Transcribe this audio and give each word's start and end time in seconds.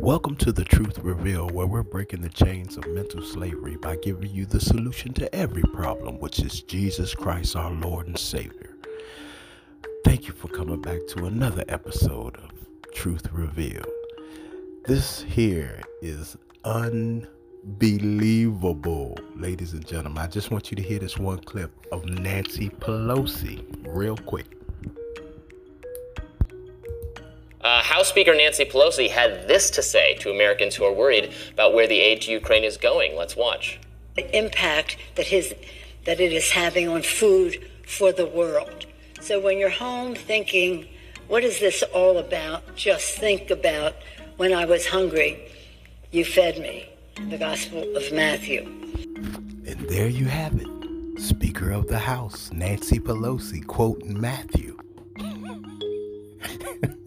Welcome 0.00 0.36
to 0.36 0.52
the 0.52 0.64
Truth 0.64 1.00
Reveal, 1.00 1.48
where 1.48 1.66
we're 1.66 1.82
breaking 1.82 2.22
the 2.22 2.28
chains 2.28 2.76
of 2.76 2.86
mental 2.88 3.20
slavery 3.20 3.76
by 3.76 3.96
giving 3.96 4.30
you 4.30 4.46
the 4.46 4.60
solution 4.60 5.12
to 5.14 5.34
every 5.34 5.64
problem, 5.74 6.20
which 6.20 6.38
is 6.38 6.62
Jesus 6.62 7.14
Christ, 7.14 7.56
our 7.56 7.72
Lord 7.72 8.06
and 8.06 8.16
Savior. 8.16 8.76
Thank 10.04 10.28
you 10.28 10.34
for 10.34 10.46
coming 10.48 10.80
back 10.80 11.00
to 11.08 11.26
another 11.26 11.64
episode 11.68 12.36
of 12.36 12.50
Truth 12.94 13.32
Revealed. 13.32 13.84
This 14.84 15.22
here 15.22 15.82
is 16.00 16.36
unbelievable, 16.64 17.26
ladies 19.34 19.72
and 19.72 19.84
gentlemen. 19.86 20.22
I 20.22 20.28
just 20.28 20.52
want 20.52 20.70
you 20.70 20.76
to 20.76 20.82
hear 20.82 21.00
this 21.00 21.18
one 21.18 21.40
clip 21.40 21.72
of 21.92 22.04
Nancy 22.06 22.70
Pelosi 22.70 23.64
real 23.84 24.16
quick. 24.16 24.47
House 27.98 28.10
Speaker 28.10 28.32
Nancy 28.32 28.64
Pelosi 28.64 29.10
had 29.10 29.48
this 29.48 29.70
to 29.70 29.82
say 29.82 30.14
to 30.20 30.30
Americans 30.30 30.76
who 30.76 30.84
are 30.84 30.92
worried 30.92 31.32
about 31.52 31.74
where 31.74 31.88
the 31.88 31.98
aid 31.98 32.22
to 32.22 32.30
Ukraine 32.30 32.62
is 32.62 32.76
going. 32.76 33.16
Let's 33.16 33.34
watch. 33.34 33.80
The 34.14 34.38
impact 34.38 34.98
that 35.16 35.26
his 35.26 35.52
that 36.04 36.20
it 36.20 36.32
is 36.32 36.52
having 36.52 36.88
on 36.88 37.02
food 37.02 37.68
for 37.84 38.12
the 38.12 38.24
world. 38.24 38.86
So 39.20 39.40
when 39.40 39.58
you're 39.58 39.68
home 39.68 40.14
thinking, 40.14 40.86
what 41.26 41.42
is 41.42 41.58
this 41.58 41.82
all 41.92 42.18
about? 42.18 42.76
Just 42.76 43.18
think 43.18 43.50
about 43.50 43.96
when 44.36 44.52
I 44.52 44.64
was 44.64 44.86
hungry, 44.86 45.50
you 46.12 46.24
fed 46.24 46.60
me. 46.60 46.88
The 47.28 47.36
Gospel 47.36 47.96
of 47.96 48.12
Matthew. 48.12 48.60
And 49.66 49.80
there 49.88 50.06
you 50.06 50.26
have 50.26 50.54
it. 50.54 51.20
Speaker 51.20 51.72
of 51.72 51.88
the 51.88 51.98
House, 51.98 52.52
Nancy 52.52 53.00
Pelosi, 53.00 53.66
quoting 53.66 54.20
Matthew. 54.20 54.78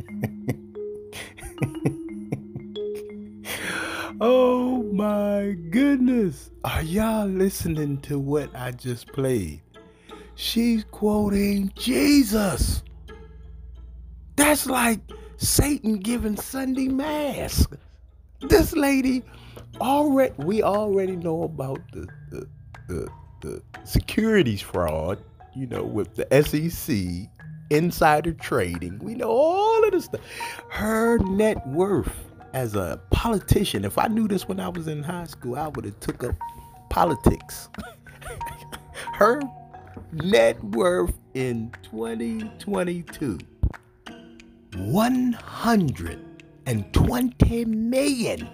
oh 4.22 4.84
my 4.94 5.56
goodness. 5.70 6.52
Are 6.64 6.84
y'all 6.84 7.28
listening 7.28 8.00
to 8.02 8.20
what 8.20 8.50
I 8.56 8.72
just 8.72 9.08
played? 9.08 9.62
She's 10.36 10.86
quoting 10.92 11.72
Jesus. 11.76 12.84
That's 14.36 14.66
like 14.66 15.00
Satan 15.38 15.98
giving 15.98 16.38
Sunday 16.38 16.88
Mass. 16.88 17.68
This 18.42 18.74
lady 18.74 19.24
already 19.80 20.34
we 20.38 20.64
already 20.64 21.16
know 21.16 21.44
about 21.44 21.80
the 21.94 22.08
the, 22.32 22.48
the, 22.88 23.08
the 23.42 23.62
securities 23.84 24.62
fraud, 24.62 25.20
you 25.56 25.68
know, 25.68 25.84
with 25.84 26.16
the 26.16 26.26
SEC, 26.44 27.30
insider 27.72 28.34
trading. 28.34 29.00
We 29.00 29.16
know 29.16 29.30
all 29.30 29.84
of 29.86 29.92
this 29.92 30.06
stuff. 30.06 30.22
Her 30.70 31.18
net 31.20 31.66
worth 31.68 32.14
as 32.54 32.76
a 32.76 33.00
politician, 33.12 33.86
if 33.86 33.98
I 33.98 34.08
knew 34.08 34.28
this 34.28 34.48
when 34.48 34.60
I 34.60 34.70
was 34.70 34.88
in 34.88 35.02
high 35.02 35.26
school, 35.26 35.56
I 35.56 35.70
would 35.70 35.86
have 35.86 36.00
took 36.02 36.24
up 36.24 36.36
politics. 36.90 37.70
Her 39.14 39.42
net 40.12 40.64
worth 40.64 41.18
in 41.34 41.72
2022 41.84 43.40
120 44.76 47.66
million. 47.66 48.50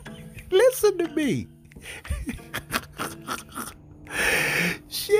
Listen 0.50 0.98
to 0.98 1.08
me. 1.08 1.48
she 4.88 5.12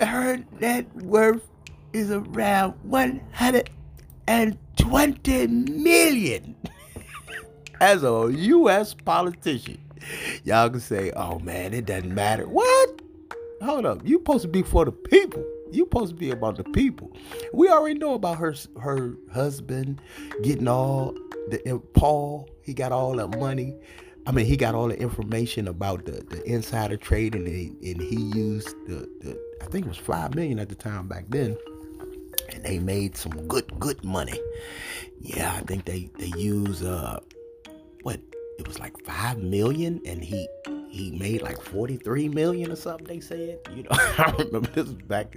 her 0.00 0.42
net 0.58 0.86
worth 0.96 1.49
is 1.92 2.10
around 2.10 2.74
120 2.82 5.46
million 5.46 6.56
as 7.80 8.02
a 8.02 8.30
US 8.32 8.94
politician. 8.94 9.78
Y'all 10.44 10.70
can 10.70 10.80
say, 10.80 11.10
oh 11.12 11.38
man, 11.40 11.74
it 11.74 11.84
doesn't 11.86 12.14
matter. 12.14 12.46
What? 12.46 13.02
Hold 13.62 13.86
up. 13.86 14.00
You 14.04 14.18
supposed 14.18 14.42
to 14.42 14.48
be 14.48 14.62
for 14.62 14.84
the 14.84 14.92
people. 14.92 15.44
You 15.70 15.84
supposed 15.84 16.10
to 16.10 16.16
be 16.16 16.30
about 16.30 16.56
the 16.56 16.64
people. 16.64 17.16
We 17.52 17.68
already 17.68 17.98
know 17.98 18.14
about 18.14 18.38
her 18.38 18.54
her 18.80 19.14
husband 19.32 20.00
getting 20.42 20.66
all 20.66 21.14
the 21.50 21.74
uh, 21.74 21.78
Paul. 21.94 22.48
He 22.62 22.74
got 22.74 22.92
all 22.92 23.14
that 23.16 23.38
money. 23.38 23.76
I 24.26 24.32
mean, 24.32 24.46
he 24.46 24.56
got 24.56 24.74
all 24.74 24.88
the 24.88 24.98
information 24.98 25.68
about 25.68 26.04
the, 26.04 26.22
the 26.28 26.42
insider 26.44 26.96
trading, 26.96 27.46
and 27.46 27.56
he, 27.56 27.92
and 27.92 28.00
he 28.00 28.38
used 28.38 28.68
the, 28.86 29.08
the 29.20 29.40
I 29.62 29.66
think 29.66 29.86
it 29.86 29.88
was 29.88 29.98
five 29.98 30.34
million 30.34 30.58
at 30.58 30.68
the 30.68 30.74
time 30.74 31.08
back 31.08 31.24
then, 31.28 31.56
and 32.54 32.64
they 32.64 32.78
made 32.78 33.16
some 33.16 33.46
good 33.46 33.78
good 33.78 34.04
money. 34.04 34.40
Yeah, 35.20 35.54
I 35.54 35.60
think 35.60 35.84
they 35.84 36.10
they 36.18 36.32
use 36.38 36.82
uh 36.82 37.20
what 38.02 38.20
it 38.58 38.66
was 38.66 38.78
like 38.78 38.98
five 39.04 39.38
million, 39.38 40.00
and 40.04 40.22
he 40.22 40.48
he 40.90 41.12
made 41.12 41.40
like 41.40 41.60
43 41.60 42.28
million 42.28 42.72
or 42.72 42.76
something 42.76 43.06
they 43.06 43.20
said 43.20 43.58
you 43.74 43.84
know 43.84 43.90
i 43.92 44.34
remember 44.38 44.68
this 44.70 44.88
back 44.88 45.36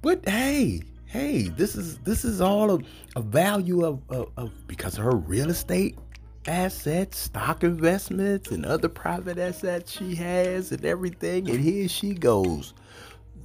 but 0.00 0.26
hey 0.28 0.80
hey 1.06 1.48
this 1.48 1.74
is 1.74 1.98
this 1.98 2.24
is 2.24 2.40
all 2.40 2.70
a, 2.76 2.78
a 3.16 3.20
value 3.20 3.84
of, 3.84 4.00
of, 4.10 4.30
of 4.36 4.66
because 4.68 4.96
of 4.96 5.04
her 5.04 5.16
real 5.16 5.50
estate 5.50 5.98
assets 6.46 7.18
stock 7.18 7.64
investments 7.64 8.50
and 8.50 8.64
other 8.64 8.88
private 8.88 9.38
assets 9.38 9.90
she 9.92 10.14
has 10.14 10.72
and 10.72 10.84
everything 10.84 11.50
and 11.50 11.60
here 11.60 11.88
she 11.88 12.14
goes 12.14 12.72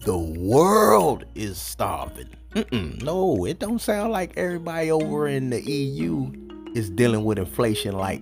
the 0.05 0.17
world 0.17 1.25
is 1.35 1.57
starving 1.57 2.29
Mm-mm, 2.51 3.01
no 3.03 3.45
it 3.45 3.59
don't 3.59 3.79
sound 3.79 4.11
like 4.11 4.37
everybody 4.37 4.89
over 4.91 5.27
in 5.27 5.49
the 5.49 5.61
eu 5.61 6.31
is 6.73 6.89
dealing 6.89 7.25
with 7.25 7.37
inflation 7.37 7.93
like 7.93 8.21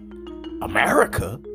america 0.62 1.40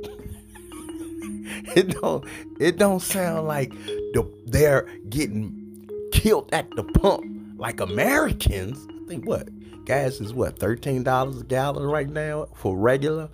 it 1.76 2.00
don't 2.00 2.24
it 2.60 2.78
don't 2.78 3.00
sound 3.00 3.48
like 3.48 3.70
the, 3.70 4.30
they're 4.46 4.82
getting 5.08 5.88
killed 6.12 6.48
at 6.52 6.70
the 6.76 6.84
pump 6.84 7.24
like 7.58 7.80
Americans. 7.80 8.86
I 8.88 9.08
think 9.08 9.26
what 9.26 9.48
gas 9.84 10.20
is 10.20 10.32
what 10.32 10.58
thirteen 10.58 11.02
dollars 11.02 11.40
a 11.40 11.44
gallon 11.44 11.84
right 11.84 12.08
now 12.08 12.48
for 12.54 12.76
regular 12.76 13.28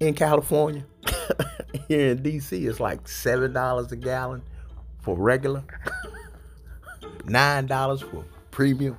in 0.00 0.14
California. 0.14 0.84
Here 1.88 2.10
in 2.10 2.22
DC, 2.22 2.68
it's 2.68 2.80
like 2.80 3.08
seven 3.08 3.52
dollars 3.52 3.92
a 3.92 3.96
gallon 3.96 4.42
for 5.00 5.16
regular, 5.16 5.62
nine 7.28 7.66
dollars 7.66 8.02
for 8.02 8.24
premium. 8.50 8.98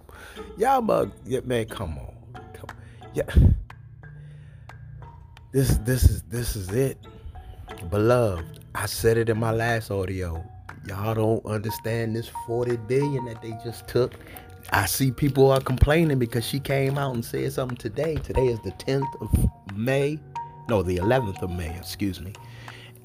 Y'all 0.58 0.82
mug, 0.82 1.12
yeah, 1.26 1.40
man, 1.44 1.66
come 1.66 1.98
on, 1.98 2.44
come, 2.54 2.70
on. 2.70 3.10
yeah. 3.14 3.24
This 5.52 5.78
this 5.80 6.04
is 6.04 6.22
this 6.24 6.56
is 6.56 6.70
it. 6.70 6.98
Beloved, 7.90 8.60
I 8.76 8.86
said 8.86 9.18
it 9.18 9.30
in 9.30 9.40
my 9.40 9.52
last 9.52 9.90
audio. 9.90 10.44
Y'all 10.88 11.14
don't 11.16 11.46
understand 11.46 12.16
this 12.16 12.30
40 12.48 12.78
billion 12.88 13.26
that 13.26 13.42
they 13.42 13.52
just 13.64 13.88
took. 13.88 14.14
I 14.72 14.86
see 14.86 15.12
people 15.12 15.52
are 15.52 15.60
complaining 15.60 16.20
because 16.20 16.46
she 16.46 16.60
came 16.60 16.98
out 16.98 17.16
and 17.16 17.26
said 17.26 17.52
something 17.54 17.78
today. 17.78 18.16
Today 18.16 18.48
is 18.48 18.60
the 18.62 18.72
10th 18.72 19.22
of 19.22 19.76
May. 19.76 20.20
No, 20.68 20.84
the 20.84 20.98
11th 20.98 21.42
of 21.42 21.50
May, 21.50 21.76
excuse 21.78 22.22
me. 22.22 22.34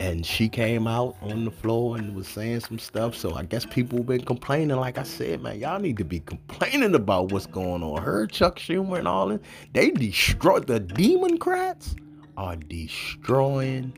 And 0.01 0.27
she 0.27 0.49
came 0.49 0.87
out 0.89 1.17
on 1.23 1.45
the 1.45 1.51
floor 1.51 1.97
and 1.97 2.17
was 2.17 2.27
saying 2.27 2.61
some 2.61 2.79
stuff. 2.79 3.15
So 3.15 3.35
I 3.35 3.45
guess 3.45 3.65
people 3.65 4.03
been 4.03 4.25
complaining. 4.25 4.77
Like 4.77 4.99
I 4.99 5.05
said, 5.05 5.41
man, 5.41 5.61
y'all 5.61 5.79
need 5.79 5.99
to 5.99 6.05
be 6.05 6.21
complaining 6.21 6.95
about 6.95 7.31
what's 7.31 7.47
going 7.47 7.83
on. 7.83 8.03
Her, 8.03 8.27
Chuck 8.27 8.59
Schumer, 8.59 8.99
and 8.99 9.07
all 9.07 9.29
that. 9.29 9.41
They 9.73 9.91
destroyed 9.91 10.67
the 10.67 10.81
Democrats 10.81 11.95
are 12.37 12.57
destroying 12.57 13.97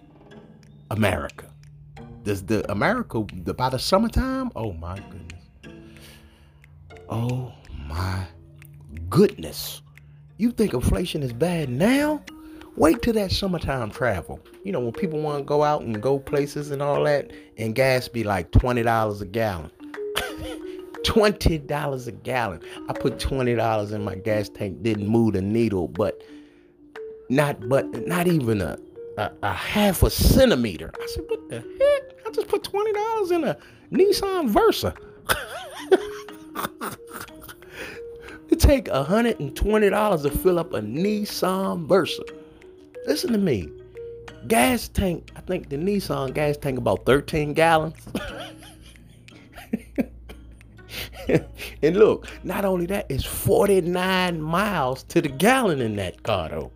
America. 0.90 1.46
Does 2.22 2.42
the 2.42 2.70
America 2.70 3.24
the, 3.44 3.54
by 3.54 3.70
the 3.70 3.78
summertime? 3.78 4.50
Oh 4.56 4.72
my 4.72 4.98
goodness. 4.98 5.42
Oh 7.08 7.52
my 7.86 8.26
goodness. 9.08 9.82
You 10.36 10.50
think 10.50 10.74
inflation 10.74 11.22
is 11.22 11.32
bad 11.32 11.68
now? 11.70 12.22
Wait 12.76 13.00
till 13.02 13.14
that 13.14 13.32
summertime 13.32 13.90
travel. 13.90 14.40
You 14.64 14.72
know, 14.72 14.80
when 14.80 14.92
people 14.92 15.20
want 15.20 15.38
to 15.38 15.44
go 15.44 15.62
out 15.62 15.82
and 15.82 16.00
go 16.02 16.18
places 16.18 16.70
and 16.70 16.82
all 16.82 17.04
that, 17.04 17.30
and 17.56 17.74
gas 17.74 18.08
be 18.08 18.22
like 18.22 18.50
$20 18.50 19.20
a 19.20 19.24
gallon. 19.24 19.70
$20 21.04 22.06
a 22.06 22.12
gallon. 22.12 22.60
I 22.88 22.92
put 22.92 23.18
$20 23.18 23.92
in 23.92 24.04
my 24.04 24.14
gas 24.16 24.48
tank, 24.48 24.82
didn't 24.82 25.06
move 25.08 25.34
the 25.34 25.42
needle, 25.42 25.88
but 25.88 26.22
not 27.28 27.68
but 27.68 28.06
not 28.06 28.26
even 28.26 28.60
a 28.60 28.78
a, 29.16 29.30
a 29.42 29.52
half 29.52 30.02
a 30.02 30.10
centimeter. 30.10 30.90
I 30.94 31.06
said, 31.06 31.24
what 31.28 31.48
the 31.48 31.56
heck? 31.56 32.26
I 32.26 32.30
just 32.30 32.48
put 32.48 32.62
twenty 32.64 32.92
dollars 32.92 33.30
in 33.30 33.44
a 33.44 33.56
Nissan 33.90 34.48
Versa. 34.48 34.94
it 38.50 38.60
take 38.60 38.88
hundred 38.88 39.40
and 39.40 39.56
twenty 39.56 39.88
dollars 39.90 40.22
to 40.22 40.30
fill 40.30 40.58
up 40.58 40.72
a 40.74 40.80
Nissan 40.80 41.86
Versa. 41.86 42.22
Listen 43.06 43.32
to 43.32 43.38
me. 43.38 43.70
Gas 44.48 44.88
tank, 44.88 45.30
I 45.36 45.40
think 45.40 45.68
the 45.70 45.76
Nissan 45.76 46.34
gas 46.34 46.56
tank 46.56 46.78
about 46.78 47.06
13 47.06 47.54
gallons. 47.54 47.96
and 51.82 51.96
look, 51.96 52.28
not 52.44 52.64
only 52.64 52.86
that, 52.86 53.06
it's 53.08 53.24
49 53.24 54.40
miles 54.40 55.02
to 55.04 55.20
the 55.22 55.28
gallon 55.28 55.80
in 55.80 55.96
that 55.96 56.22
car 56.22 56.48
though. 56.50 56.72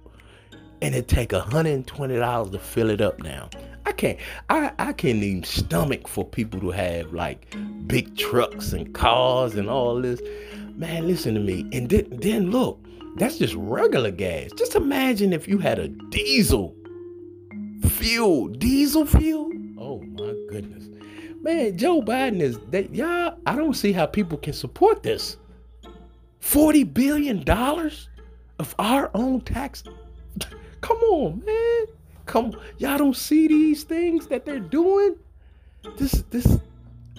and 0.82 0.94
it 0.94 1.08
take 1.08 1.30
$120 1.30 2.52
to 2.52 2.58
fill 2.58 2.90
it 2.90 3.00
up 3.00 3.20
now. 3.20 3.48
I 3.86 3.92
can't 3.92 4.18
I, 4.50 4.72
I 4.78 4.92
can't 4.92 5.22
even 5.22 5.44
stomach 5.44 6.06
for 6.08 6.24
people 6.24 6.60
to 6.60 6.70
have 6.70 7.12
like 7.12 7.54
big 7.86 8.16
trucks 8.16 8.72
and 8.72 8.92
cars 8.94 9.54
and 9.56 9.68
all 9.70 10.00
this. 10.00 10.20
Man, 10.76 11.06
listen 11.06 11.34
to 11.34 11.40
me. 11.40 11.68
And 11.72 11.88
then, 11.90 12.08
then 12.20 12.50
look, 12.50 12.80
that's 13.16 13.38
just 13.38 13.54
regular 13.54 14.10
gas. 14.10 14.50
Just 14.56 14.74
imagine 14.74 15.32
if 15.32 15.48
you 15.48 15.58
had 15.58 15.78
a 15.78 15.88
diesel 15.88 16.74
fuel, 17.88 18.48
diesel 18.48 19.06
fuel. 19.06 19.50
Oh 19.78 20.00
my 20.00 20.34
goodness. 20.48 20.88
Man, 21.42 21.76
Joe 21.76 22.02
Biden 22.02 22.40
is 22.40 22.58
that 22.70 22.94
y'all, 22.94 23.38
I 23.46 23.56
don't 23.56 23.74
see 23.74 23.92
how 23.92 24.06
people 24.06 24.38
can 24.38 24.52
support 24.52 25.02
this. 25.02 25.36
40 26.40 26.84
billion 26.84 27.44
dollars 27.44 28.08
of 28.58 28.74
our 28.78 29.10
own 29.14 29.40
tax. 29.42 29.84
Come 30.80 30.98
on, 30.98 31.42
man. 31.44 31.86
Come 32.26 32.52
y'all 32.78 32.96
don't 32.96 33.16
see 33.16 33.48
these 33.48 33.82
things 33.82 34.28
that 34.28 34.44
they're 34.44 34.60
doing? 34.60 35.16
This 35.98 36.22
this 36.30 36.58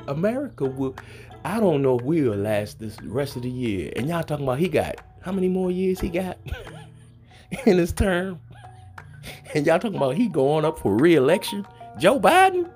America 0.07 0.65
will 0.65 0.95
I 1.43 1.59
don't 1.59 1.81
know 1.81 1.97
if 1.97 2.05
we'll 2.05 2.35
last 2.35 2.79
this 2.79 2.99
rest 3.01 3.35
of 3.35 3.41
the 3.41 3.49
year. 3.49 3.91
And 3.95 4.07
y'all 4.07 4.23
talking 4.23 4.45
about 4.45 4.59
he 4.59 4.69
got 4.69 4.95
how 5.21 5.31
many 5.31 5.47
more 5.47 5.71
years 5.71 5.99
he 5.99 6.09
got 6.09 6.37
in 7.65 7.77
his 7.77 7.93
term? 7.93 8.39
And 9.53 9.65
y'all 9.65 9.79
talking 9.79 9.97
about 9.97 10.15
he 10.15 10.27
going 10.27 10.65
up 10.65 10.79
for 10.79 10.95
re-election? 10.95 11.65
Joe 11.99 12.19
Biden? 12.19 12.69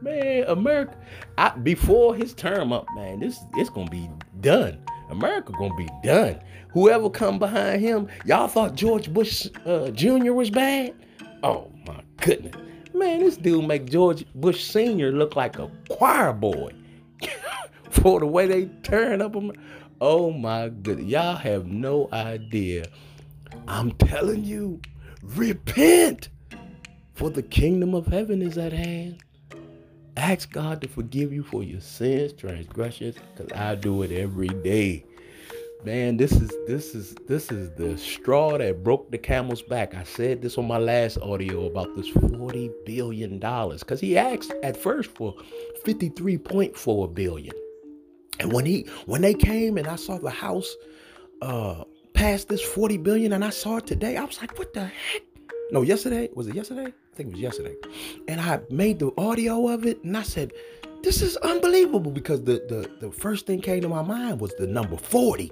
Man, 0.00 0.44
America, 0.48 0.96
I, 1.38 1.50
before 1.50 2.14
his 2.14 2.34
term 2.34 2.72
up, 2.72 2.86
man, 2.94 3.20
this 3.20 3.40
it's 3.56 3.70
gonna 3.70 3.90
be 3.90 4.08
done. 4.40 4.78
America 5.10 5.52
gonna 5.58 5.74
be 5.76 5.88
done. 6.02 6.40
Whoever 6.72 7.08
come 7.08 7.38
behind 7.38 7.80
him, 7.80 8.08
y'all 8.24 8.48
thought 8.48 8.74
George 8.74 9.12
Bush 9.12 9.46
uh, 9.64 9.90
Jr. 9.90 10.32
was 10.32 10.50
bad? 10.50 10.94
Oh 11.42 11.70
my 11.86 12.00
goodness, 12.18 12.54
man, 12.94 13.20
this 13.20 13.36
dude 13.36 13.66
make 13.66 13.90
George 13.90 14.24
Bush 14.34 14.64
Sr. 14.64 15.12
look 15.12 15.36
like 15.36 15.58
a 15.58 15.70
choir 15.88 16.32
boy 16.32 16.72
for 17.90 18.20
the 18.20 18.26
way 18.26 18.46
they 18.46 18.66
turn 18.82 19.22
up. 19.22 19.34
Oh 20.06 20.30
my 20.30 20.68
goodness, 20.68 21.06
y'all 21.06 21.34
have 21.34 21.66
no 21.66 22.10
idea. 22.12 22.84
I'm 23.66 23.90
telling 23.92 24.44
you, 24.44 24.82
repent, 25.22 26.28
for 27.14 27.30
the 27.30 27.42
kingdom 27.42 27.94
of 27.94 28.06
heaven 28.08 28.42
is 28.42 28.58
at 28.58 28.74
hand. 28.74 29.22
Ask 30.18 30.52
God 30.52 30.82
to 30.82 30.88
forgive 30.88 31.32
you 31.32 31.42
for 31.42 31.62
your 31.62 31.80
sins, 31.80 32.34
transgressions, 32.34 33.16
because 33.34 33.50
I 33.58 33.76
do 33.76 34.02
it 34.02 34.12
every 34.12 34.48
day. 34.48 35.06
Man, 35.86 36.18
this 36.18 36.32
is 36.32 36.52
this 36.66 36.94
is 36.94 37.14
this 37.26 37.50
is 37.50 37.70
the 37.78 37.96
straw 37.96 38.58
that 38.58 38.84
broke 38.84 39.10
the 39.10 39.16
camel's 39.16 39.62
back. 39.62 39.94
I 39.94 40.04
said 40.04 40.42
this 40.42 40.58
on 40.58 40.66
my 40.68 40.76
last 40.76 41.16
audio 41.16 41.64
about 41.64 41.96
this 41.96 42.08
40 42.08 42.70
billion 42.84 43.38
dollars 43.38 43.82
cuz 43.82 44.00
he 44.00 44.18
asked 44.18 44.52
at 44.62 44.76
first 44.76 45.10
for 45.12 45.34
53.4 45.86 47.14
billion. 47.14 47.54
And 48.40 48.52
when 48.52 48.66
he 48.66 48.86
when 49.06 49.22
they 49.22 49.34
came 49.34 49.78
and 49.78 49.86
I 49.86 49.96
saw 49.96 50.18
the 50.18 50.30
house 50.30 50.74
uh 51.42 51.84
pass 52.12 52.44
this 52.44 52.62
40 52.62 52.98
billion 52.98 53.32
and 53.32 53.44
I 53.44 53.50
saw 53.50 53.78
it 53.78 53.86
today, 53.86 54.16
I 54.16 54.24
was 54.24 54.40
like, 54.40 54.58
"What 54.58 54.72
the 54.72 54.86
heck?" 54.86 55.22
No, 55.70 55.82
yesterday, 55.82 56.28
was 56.34 56.46
it 56.46 56.54
yesterday? 56.54 56.86
I 56.86 57.16
think 57.16 57.30
it 57.30 57.32
was 57.32 57.40
yesterday. 57.40 57.74
And 58.28 58.40
I 58.40 58.60
made 58.70 58.98
the 58.98 59.12
audio 59.16 59.68
of 59.68 59.86
it 59.86 60.04
and 60.04 60.16
I 60.16 60.22
said, 60.22 60.52
this 61.04 61.20
is 61.20 61.36
unbelievable 61.38 62.10
because 62.10 62.44
the, 62.44 62.62
the, 62.66 62.90
the 63.06 63.12
first 63.12 63.44
thing 63.44 63.60
came 63.60 63.82
to 63.82 63.88
my 63.88 64.00
mind 64.00 64.40
was 64.40 64.54
the 64.54 64.66
number 64.66 64.96
40. 64.96 65.50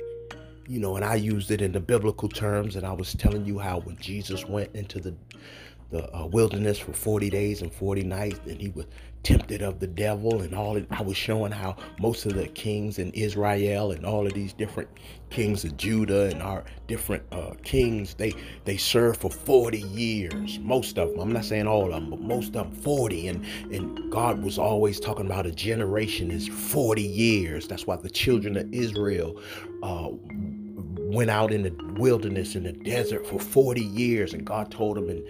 You 0.66 0.80
know, 0.80 0.96
and 0.96 1.04
I 1.04 1.16
used 1.16 1.50
it 1.50 1.60
in 1.60 1.72
the 1.72 1.80
biblical 1.80 2.28
terms, 2.28 2.76
and 2.76 2.86
I 2.86 2.92
was 2.92 3.12
telling 3.12 3.44
you 3.44 3.58
how 3.58 3.80
when 3.80 3.98
Jesus 3.98 4.46
went 4.46 4.74
into 4.74 4.98
the 4.98 5.14
the 5.90 6.10
uh, 6.16 6.24
wilderness 6.24 6.78
for 6.78 6.94
40 6.94 7.28
days 7.28 7.60
and 7.60 7.70
40 7.70 8.04
nights, 8.04 8.40
and 8.46 8.58
he 8.58 8.70
was 8.70 8.86
tempted 9.22 9.62
of 9.62 9.78
the 9.78 9.86
devil 9.86 10.42
and 10.42 10.54
all 10.54 10.76
it, 10.76 10.86
I 10.90 11.02
was 11.02 11.16
showing 11.16 11.52
how 11.52 11.76
most 12.00 12.26
of 12.26 12.34
the 12.34 12.48
kings 12.48 12.98
in 12.98 13.10
Israel 13.12 13.92
and 13.92 14.04
all 14.04 14.26
of 14.26 14.32
these 14.34 14.52
different 14.52 14.88
kings 15.30 15.64
of 15.64 15.76
Judah 15.76 16.28
and 16.30 16.42
our 16.42 16.64
different 16.88 17.22
uh, 17.32 17.54
kings 17.62 18.14
they 18.14 18.34
they 18.64 18.76
served 18.76 19.20
for 19.20 19.30
40 19.30 19.80
years 19.80 20.58
most 20.60 20.98
of 20.98 21.10
them 21.10 21.20
I'm 21.20 21.32
not 21.32 21.44
saying 21.44 21.66
all 21.66 21.86
of 21.86 21.92
them 21.92 22.10
but 22.10 22.20
most 22.20 22.48
of 22.56 22.70
them 22.70 22.72
40 22.72 23.28
and 23.28 23.46
and 23.70 24.10
God 24.10 24.42
was 24.42 24.58
always 24.58 25.00
talking 25.00 25.26
about 25.26 25.46
a 25.46 25.52
generation 25.52 26.30
is 26.30 26.48
40 26.48 27.02
years. 27.02 27.66
That's 27.66 27.86
why 27.86 27.96
the 27.96 28.10
children 28.10 28.56
of 28.56 28.72
Israel 28.72 29.40
uh, 29.82 30.10
went 30.10 31.30
out 31.30 31.52
in 31.52 31.62
the 31.62 31.94
wilderness 31.98 32.54
in 32.54 32.64
the 32.64 32.72
desert 32.72 33.26
for 33.26 33.38
40 33.38 33.80
years. 33.80 34.34
And 34.34 34.44
God 34.44 34.70
told 34.70 34.96
them 34.96 35.08
in 35.08 35.24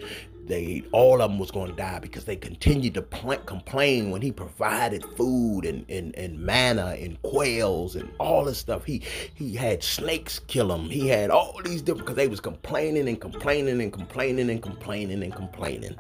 they 0.47 0.83
all 0.93 1.23
of 1.23 1.31
them 1.31 1.39
was 1.39 1.51
going 1.51 1.71
to 1.71 1.77
die 1.77 1.99
because 2.01 2.25
they 2.25 2.37
continued 2.37 2.95
to 2.95 3.03
pl- 3.03 3.37
complain 3.39 4.11
when 4.11 4.23
he 4.23 4.33
provided 4.33 5.05
food 5.17 5.65
and, 5.65 5.85
and, 5.89 6.15
and 6.17 6.39
manna 6.39 6.97
and 6.99 7.21
quails 7.23 7.97
and 7.97 8.11
all 8.19 8.45
this 8.45 8.59
stuff. 8.59 8.85
He 8.85 9.03
he 9.35 9.55
had 9.55 9.83
snakes 9.83 10.41
kill 10.41 10.69
them 10.69 10.91
he 10.91 11.09
had 11.09 11.31
all 11.31 11.61
these 11.65 11.83
different 11.83 12.07
because 12.07 12.17
they 12.17 12.29
was 12.29 12.41
complaining 12.41 13.09
and 13.09 13.21
complaining 13.21 13.81
and 13.81 13.93
complaining 13.93 14.51
and 14.51 14.63
complaining 14.63 15.23
and 15.23 15.35
complaining. 15.35 15.97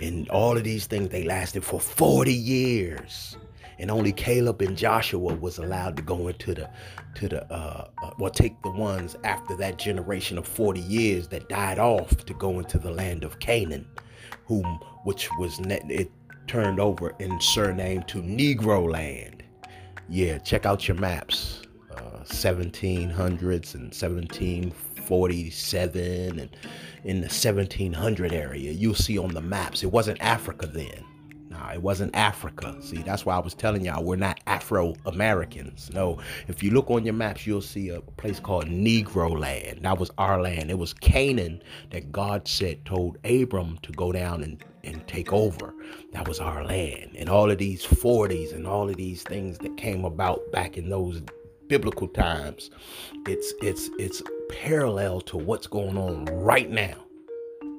And 0.00 0.28
all 0.30 0.56
of 0.56 0.64
these 0.64 0.86
things 0.86 1.10
they 1.10 1.24
lasted 1.24 1.64
for 1.64 1.80
40 1.80 2.32
years 2.32 3.36
and 3.78 3.90
only 3.90 4.12
Caleb 4.12 4.60
and 4.62 4.76
Joshua 4.76 5.34
was 5.34 5.58
allowed 5.58 5.96
to 5.96 6.02
go 6.02 6.28
into 6.28 6.54
the 6.54 6.70
to 7.16 7.28
the 7.28 7.52
uh, 7.52 7.88
uh, 8.02 8.10
well 8.18 8.30
take 8.30 8.60
the 8.62 8.70
ones 8.70 9.16
after 9.24 9.56
that 9.56 9.78
generation 9.78 10.38
of 10.38 10.46
40 10.46 10.80
years 10.80 11.28
that 11.28 11.48
died 11.48 11.78
off 11.78 12.24
to 12.24 12.34
go 12.34 12.58
into 12.58 12.78
the 12.78 12.90
land 12.90 13.24
of 13.24 13.38
Canaan 13.40 13.86
whom 14.46 14.64
which 15.04 15.28
was 15.38 15.58
net, 15.60 15.82
it 15.88 16.10
turned 16.46 16.78
over 16.80 17.14
in 17.18 17.40
surname 17.40 18.02
to 18.04 18.22
Negro 18.22 18.90
land. 18.90 19.42
Yeah 20.08 20.38
check 20.38 20.64
out 20.66 20.88
your 20.88 20.98
maps. 20.98 21.60
Uh, 21.96 22.24
1700s 22.24 23.74
and 23.74 23.94
1747 23.94 26.38
and 26.40 26.56
in 27.04 27.20
the 27.20 27.28
1700 27.28 28.32
area 28.32 28.72
you'll 28.72 28.96
see 28.96 29.16
on 29.16 29.32
the 29.32 29.40
maps 29.40 29.84
it 29.84 29.92
wasn't 29.92 30.20
Africa 30.20 30.66
then 30.66 31.04
Nah, 31.54 31.72
it 31.72 31.82
wasn't 31.82 32.14
Africa. 32.16 32.74
See, 32.80 33.02
that's 33.02 33.24
why 33.24 33.36
I 33.36 33.38
was 33.38 33.54
telling 33.54 33.84
y'all 33.84 34.02
we're 34.02 34.16
not 34.16 34.40
Afro 34.48 34.94
Americans. 35.06 35.88
No, 35.94 36.18
if 36.48 36.64
you 36.64 36.72
look 36.72 36.90
on 36.90 37.04
your 37.04 37.14
maps, 37.14 37.46
you'll 37.46 37.62
see 37.62 37.90
a 37.90 38.00
place 38.00 38.40
called 38.40 38.66
Negro 38.66 39.38
land. 39.38 39.80
That 39.82 39.98
was 39.98 40.10
our 40.18 40.42
land. 40.42 40.70
It 40.72 40.78
was 40.78 40.92
Canaan 40.94 41.62
that 41.90 42.10
God 42.10 42.48
said 42.48 42.84
told 42.84 43.18
Abram 43.24 43.78
to 43.82 43.92
go 43.92 44.10
down 44.10 44.42
and, 44.42 44.64
and 44.82 45.06
take 45.06 45.32
over. 45.32 45.72
That 46.12 46.26
was 46.26 46.40
our 46.40 46.64
land. 46.64 47.12
And 47.16 47.28
all 47.28 47.48
of 47.48 47.58
these 47.58 47.84
40s 47.84 48.52
and 48.52 48.66
all 48.66 48.88
of 48.90 48.96
these 48.96 49.22
things 49.22 49.58
that 49.58 49.76
came 49.76 50.04
about 50.04 50.50
back 50.50 50.76
in 50.76 50.88
those 50.88 51.22
biblical 51.68 52.08
times, 52.08 52.70
it's 53.28 53.54
it's 53.62 53.90
it's 54.00 54.22
parallel 54.50 55.20
to 55.20 55.36
what's 55.36 55.68
going 55.68 55.96
on 55.96 56.24
right 56.24 56.68
now 56.68 56.96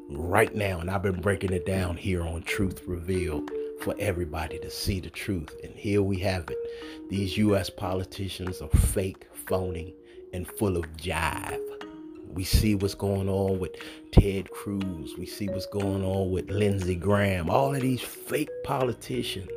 right 0.09 0.53
now. 0.53 0.79
And 0.79 0.89
I've 0.89 1.01
been 1.01 1.19
breaking 1.19 1.51
it 1.51 1.65
down 1.65 1.97
here 1.97 2.21
on 2.23 2.43
Truth 2.43 2.83
Revealed 2.85 3.49
for 3.85 3.95
everybody 3.99 4.57
to 4.57 4.71
see 4.71 4.99
the 4.99 5.11
truth. 5.11 5.55
And 5.63 5.71
here 5.75 6.01
we 6.01 6.17
have 6.17 6.49
it. 6.49 6.57
These 7.11 7.37
U.S. 7.37 7.69
politicians 7.69 8.59
are 8.59 8.67
fake, 8.69 9.27
phony, 9.45 9.93
and 10.33 10.47
full 10.47 10.75
of 10.75 10.85
jive. 10.97 11.61
We 12.33 12.43
see 12.43 12.73
what's 12.73 12.95
going 12.95 13.29
on 13.29 13.59
with 13.59 13.75
Ted 14.11 14.49
Cruz. 14.49 15.13
We 15.19 15.27
see 15.27 15.49
what's 15.49 15.67
going 15.67 16.03
on 16.03 16.31
with 16.31 16.49
Lindsey 16.49 16.95
Graham. 16.95 17.47
All 17.47 17.75
of 17.75 17.81
these 17.81 18.01
fake 18.01 18.49
politicians 18.63 19.51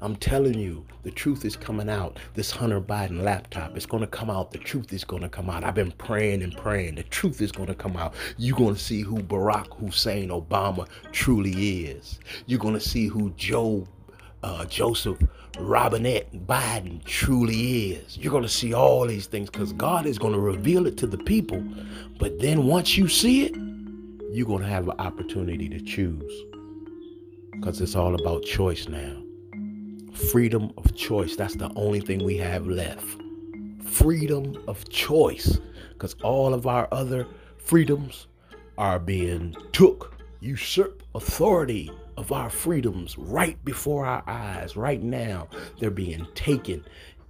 I'm 0.00 0.14
telling 0.14 0.56
you, 0.58 0.86
the 1.02 1.10
truth 1.10 1.44
is 1.44 1.56
coming 1.56 1.90
out. 1.90 2.20
This 2.34 2.52
Hunter 2.52 2.80
Biden 2.80 3.22
laptop, 3.22 3.76
it's 3.76 3.86
going 3.86 4.02
to 4.02 4.06
come 4.06 4.30
out. 4.30 4.52
The 4.52 4.58
truth 4.58 4.92
is 4.92 5.02
going 5.02 5.22
to 5.22 5.28
come 5.28 5.50
out. 5.50 5.64
I've 5.64 5.74
been 5.74 5.90
praying 5.90 6.42
and 6.44 6.56
praying. 6.56 6.94
The 6.94 7.02
truth 7.02 7.40
is 7.40 7.50
going 7.50 7.66
to 7.66 7.74
come 7.74 7.96
out. 7.96 8.14
You're 8.36 8.56
going 8.56 8.74
to 8.74 8.80
see 8.80 9.00
who 9.00 9.16
Barack 9.16 9.76
Hussein 9.76 10.28
Obama 10.28 10.86
truly 11.10 11.86
is. 11.86 12.20
You're 12.46 12.60
going 12.60 12.74
to 12.74 12.80
see 12.80 13.08
who 13.08 13.30
Joe 13.30 13.88
uh, 14.44 14.64
Joseph 14.66 15.18
Robinette 15.58 16.32
Biden 16.46 17.02
truly 17.04 17.94
is. 17.94 18.16
You're 18.16 18.30
going 18.30 18.44
to 18.44 18.48
see 18.48 18.72
all 18.72 19.04
these 19.04 19.26
things 19.26 19.50
because 19.50 19.72
God 19.72 20.06
is 20.06 20.16
going 20.16 20.32
to 20.32 20.38
reveal 20.38 20.86
it 20.86 20.96
to 20.98 21.08
the 21.08 21.18
people. 21.18 21.60
But 22.20 22.38
then 22.38 22.66
once 22.66 22.96
you 22.96 23.08
see 23.08 23.46
it, 23.46 23.56
you're 24.30 24.46
going 24.46 24.62
to 24.62 24.68
have 24.68 24.88
an 24.88 25.00
opportunity 25.00 25.68
to 25.68 25.80
choose 25.80 26.32
because 27.50 27.80
it's 27.80 27.96
all 27.96 28.14
about 28.14 28.44
choice 28.44 28.86
now 28.86 29.24
freedom 30.18 30.72
of 30.76 30.94
choice. 30.94 31.36
That's 31.36 31.54
the 31.54 31.72
only 31.76 32.00
thing 32.00 32.24
we 32.24 32.36
have 32.38 32.66
left. 32.66 33.06
Freedom 33.84 34.62
of 34.66 34.88
choice. 34.90 35.58
Because 35.92 36.14
all 36.22 36.54
of 36.54 36.66
our 36.66 36.88
other 36.92 37.26
freedoms 37.58 38.26
are 38.76 38.98
being 38.98 39.56
took, 39.72 40.14
usurp 40.40 41.02
authority 41.14 41.90
of 42.16 42.32
our 42.32 42.50
freedoms 42.50 43.16
right 43.16 43.62
before 43.64 44.06
our 44.06 44.22
eyes. 44.26 44.76
Right 44.76 45.02
now, 45.02 45.48
they're 45.78 45.90
being 45.90 46.26
taken 46.34 46.84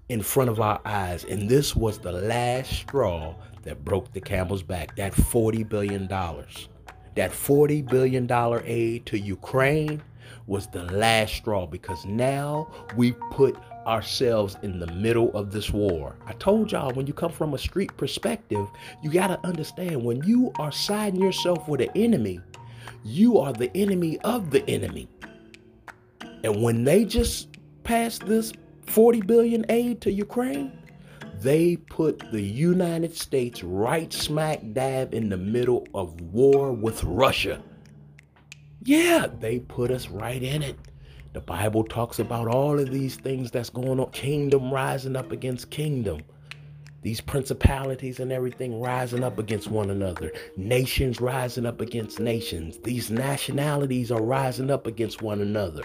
in 0.09 0.23
front 0.23 0.51
of 0.51 0.61
our 0.61 0.81
eyes. 0.85 1.25
And 1.25 1.49
this 1.49 1.77
was 1.77 1.99
the 1.99 2.13
last 2.13 2.73
straw 2.73 3.35
that 3.63 3.85
broke 3.85 4.13
the 4.13 4.21
camel's 4.21 4.63
back. 4.63 4.97
That 4.97 5.13
$40 5.13 5.69
billion 5.69 6.09
That 6.09 7.31
$40 7.33 7.89
billion 7.89 8.31
aid 8.65 9.07
to 9.07 9.19
Ukraine 9.19 10.03
was 10.47 10.67
the 10.69 10.85
last 10.85 11.35
straw 11.35 11.67
because 11.67 12.05
now 12.05 12.71
we 12.97 13.13
put 13.31 13.57
ourselves 13.87 14.57
in 14.63 14.79
the 14.79 14.87
middle 14.89 15.31
of 15.37 15.51
this 15.51 15.71
war. 15.71 16.17
I 16.27 16.33
told 16.35 16.73
y'all 16.73 16.93
when 16.93 17.07
you 17.07 17.13
come 17.13 17.33
from 17.33 17.55
a 17.55 17.59
street 17.59 17.97
perspective, 17.97 18.67
you 19.03 19.11
got 19.11 19.29
to 19.29 19.47
understand 19.47 20.05
when 20.05 20.23
you 20.25 20.53
are 20.59 20.73
siding 20.73 21.23
yourself 21.23 21.69
with 21.69 21.81
an 21.81 21.91
enemy, 21.95 22.41
you 23.05 23.39
are 23.39 23.53
the 23.53 23.75
enemy 23.77 24.19
of 24.21 24.51
the 24.51 24.69
enemy. 24.69 25.09
And 26.45 26.63
when 26.63 26.85
they 26.85 27.05
just 27.05 27.49
passed 27.83 28.27
this 28.27 28.53
40 28.87 29.23
billion 29.23 29.65
aid 29.69 30.01
to 30.03 30.13
Ukraine, 30.13 30.79
they 31.41 31.77
put 31.77 32.19
the 32.33 32.43
United 32.43 33.15
States 33.15 33.63
right 33.63 34.13
smack 34.13 34.61
dab 34.73 35.15
in 35.15 35.29
the 35.29 35.37
middle 35.37 35.87
of 35.95 36.21
war 36.21 36.73
with 36.73 37.03
Russia. 37.05 37.63
Yeah, 38.85 39.27
they 39.41 39.59
put 39.59 39.91
us 39.91 40.09
right 40.09 40.43
in 40.43 40.63
it. 40.63 40.79
The 41.33 41.41
Bible 41.41 41.85
talks 41.85 42.19
about 42.19 42.49
all 42.49 42.79
of 42.79 42.91
these 42.91 43.17
things 43.17 43.51
that's 43.51 43.71
going 43.71 44.01
on 44.01 44.11
kingdom 44.13 44.73
rising 44.73 45.17
up 45.17 45.33
against 45.33 45.71
kingdom. 45.71 46.23
These 47.03 47.21
principalities 47.21 48.19
and 48.19 48.33
everything 48.33 48.81
rising 48.81 49.23
up 49.23 49.39
against 49.39 49.69
one 49.69 49.91
another. 49.91 50.33
Nations 50.57 51.21
rising 51.21 51.67
up 51.67 51.81
against 51.81 52.19
nations. 52.19 52.79
These 52.79 53.11
nationalities 53.11 54.11
are 54.11 54.23
rising 54.23 54.71
up 54.71 54.87
against 54.87 55.23
one 55.23 55.41
another. 55.41 55.83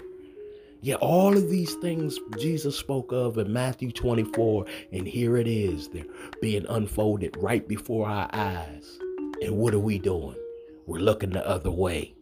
Yeah, 0.80 0.96
all 0.96 1.36
of 1.36 1.50
these 1.50 1.74
things 1.76 2.18
Jesus 2.38 2.76
spoke 2.76 3.12
of 3.12 3.38
in 3.38 3.52
Matthew 3.52 3.90
24, 3.90 4.66
and 4.92 5.06
here 5.06 5.36
it 5.36 5.46
is. 5.46 5.88
They're 5.88 6.04
being 6.42 6.66
unfolded 6.68 7.36
right 7.38 7.66
before 7.66 8.08
our 8.08 8.28
eyes. 8.32 8.98
And 9.40 9.56
what 9.56 9.72
are 9.72 9.78
we 9.78 9.98
doing? 9.98 10.36
We're 10.86 10.98
looking 10.98 11.30
the 11.30 11.46
other 11.48 11.70
way. 11.70 12.14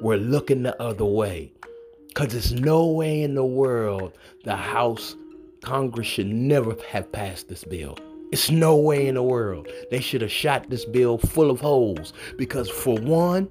We're 0.00 0.16
looking 0.16 0.62
the 0.62 0.80
other 0.82 1.04
way. 1.04 1.52
Because 2.08 2.28
there's 2.28 2.52
no 2.52 2.86
way 2.86 3.22
in 3.22 3.34
the 3.34 3.44
world 3.44 4.16
the 4.44 4.56
House, 4.56 5.16
Congress 5.62 6.06
should 6.06 6.28
never 6.28 6.76
have 6.90 7.10
passed 7.10 7.48
this 7.48 7.64
bill. 7.64 7.98
It's 8.30 8.50
no 8.50 8.76
way 8.76 9.06
in 9.06 9.14
the 9.14 9.22
world. 9.22 9.68
They 9.90 10.00
should 10.00 10.20
have 10.20 10.30
shot 10.30 10.68
this 10.68 10.84
bill 10.84 11.18
full 11.18 11.50
of 11.50 11.60
holes. 11.60 12.12
Because, 12.36 12.68
for 12.68 12.96
one, 12.98 13.48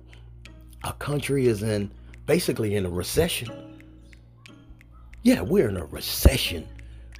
our 0.83 0.93
country 0.93 1.47
is 1.47 1.63
in 1.63 1.91
basically 2.25 2.75
in 2.75 2.85
a 2.85 2.89
recession. 2.89 3.51
Yeah, 5.23 5.41
we're 5.41 5.69
in 5.69 5.77
a 5.77 5.85
recession. 5.85 6.67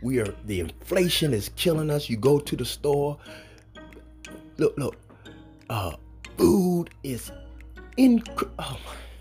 We 0.02 0.20
are 0.20 0.34
the 0.46 0.60
inflation 0.60 1.34
is 1.34 1.50
killing 1.56 1.90
us. 1.90 2.10
You 2.10 2.18
go 2.18 2.40
to 2.40 2.56
the 2.56 2.66
store. 2.66 3.18
Look, 4.58 4.78
look. 4.78 4.98
Uh, 5.70 5.94
food 6.38 6.90
is 7.04 7.32
in. 7.96 8.24
Oh 8.60 8.78
my. 8.86 9.13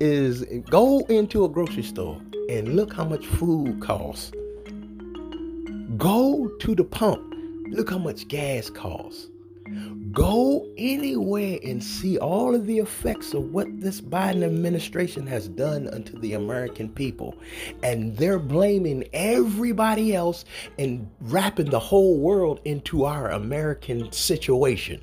Is 0.00 0.44
go 0.70 1.00
into 1.06 1.44
a 1.44 1.48
grocery 1.48 1.82
store 1.82 2.20
and 2.48 2.76
look 2.76 2.92
how 2.92 3.04
much 3.04 3.26
food 3.26 3.80
costs. 3.80 4.30
Go 5.96 6.48
to 6.60 6.74
the 6.74 6.84
pump. 6.84 7.34
Look 7.68 7.90
how 7.90 7.98
much 7.98 8.28
gas 8.28 8.70
costs. 8.70 9.28
Go 10.12 10.68
anywhere 10.76 11.58
and 11.64 11.82
see 11.82 12.18
all 12.18 12.54
of 12.54 12.66
the 12.66 12.78
effects 12.78 13.34
of 13.34 13.52
what 13.52 13.80
this 13.80 14.00
Biden 14.00 14.44
administration 14.44 15.26
has 15.26 15.48
done 15.48 15.88
unto 15.88 16.18
the 16.20 16.34
American 16.34 16.88
people. 16.88 17.34
And 17.82 18.16
they're 18.16 18.38
blaming 18.38 19.08
everybody 19.12 20.14
else 20.14 20.44
and 20.78 21.10
wrapping 21.20 21.70
the 21.70 21.80
whole 21.80 22.18
world 22.18 22.60
into 22.64 23.04
our 23.04 23.30
American 23.30 24.12
situation. 24.12 25.02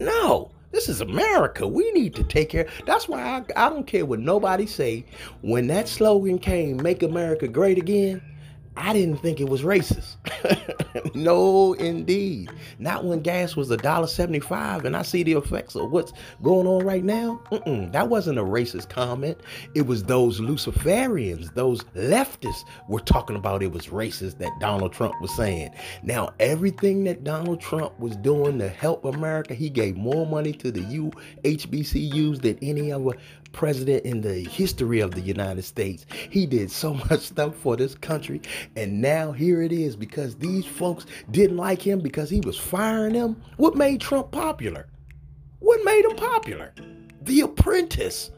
No, 0.00 0.52
this 0.72 0.88
is 0.88 1.00
America. 1.00 1.68
We 1.68 1.90
need 1.92 2.14
to 2.16 2.24
take 2.24 2.48
care. 2.48 2.66
That's 2.86 3.08
why 3.08 3.22
I, 3.22 3.66
I 3.66 3.68
don't 3.68 3.86
care 3.86 4.04
what 4.04 4.18
nobody 4.18 4.66
say. 4.66 5.04
When 5.42 5.66
that 5.68 5.88
slogan 5.88 6.38
came, 6.38 6.82
"Make 6.82 7.02
America 7.02 7.46
Great 7.46 7.78
Again," 7.78 8.20
I 8.76 8.92
didn't 8.94 9.18
think 9.18 9.40
it 9.40 9.48
was 9.48 9.62
racist. 9.62 10.16
no, 11.14 11.74
indeed. 11.74 12.50
Not 12.78 13.04
when 13.04 13.20
gas 13.20 13.54
was 13.54 13.70
a 13.70 13.76
dollar 13.76 14.06
seventy-five, 14.06 14.84
and 14.84 14.96
I 14.96 15.02
see 15.02 15.22
the 15.22 15.32
effects 15.32 15.74
of 15.74 15.90
what's 15.90 16.12
going 16.42 16.66
on 16.66 16.84
right 16.84 17.04
now. 17.04 17.40
Mm-mm, 17.50 17.92
that 17.92 18.08
wasn't 18.08 18.38
a 18.38 18.42
racist 18.42 18.88
comment. 18.88 19.38
It 19.74 19.82
was 19.86 20.04
those 20.04 20.40
Luciferians, 20.40 21.52
those 21.54 21.82
leftists, 21.94 22.64
were 22.88 23.00
talking 23.00 23.36
about 23.36 23.62
it 23.62 23.72
was 23.72 23.88
racist 23.88 24.38
that 24.38 24.52
Donald 24.58 24.92
Trump 24.92 25.20
was 25.20 25.34
saying. 25.36 25.70
Now, 26.02 26.32
everything 26.40 27.04
that 27.04 27.24
Donald 27.24 27.60
Trump 27.60 27.98
was 27.98 28.16
doing 28.16 28.58
to 28.58 28.68
help 28.68 29.04
America, 29.04 29.54
he 29.54 29.68
gave 29.68 29.96
more 29.96 30.26
money 30.26 30.52
to 30.52 30.70
the 30.70 30.80
UHBCUs 30.80 32.40
than 32.40 32.58
any 32.62 32.90
other 32.90 33.12
president 33.52 34.04
in 34.04 34.20
the 34.20 34.40
history 34.40 35.00
of 35.00 35.12
the 35.12 35.20
United 35.20 35.62
States. 35.62 36.06
He 36.30 36.46
did 36.46 36.70
so 36.70 36.94
much 37.10 37.20
stuff 37.20 37.56
for 37.56 37.76
this 37.76 37.94
country. 37.94 38.40
And 38.76 39.00
now 39.00 39.32
here 39.32 39.62
it 39.62 39.72
is 39.72 39.96
because 39.96 40.36
these 40.36 40.66
folks 40.66 41.06
didn't 41.30 41.56
like 41.56 41.80
him 41.82 42.00
because 42.00 42.30
he 42.30 42.40
was 42.40 42.58
firing 42.58 43.14
them. 43.14 43.42
What 43.56 43.76
made 43.76 44.00
Trump 44.00 44.30
popular? 44.32 44.88
What 45.60 45.84
made 45.84 46.04
him 46.04 46.16
popular? 46.16 46.74
The 47.22 47.42
apprentice. 47.42 48.30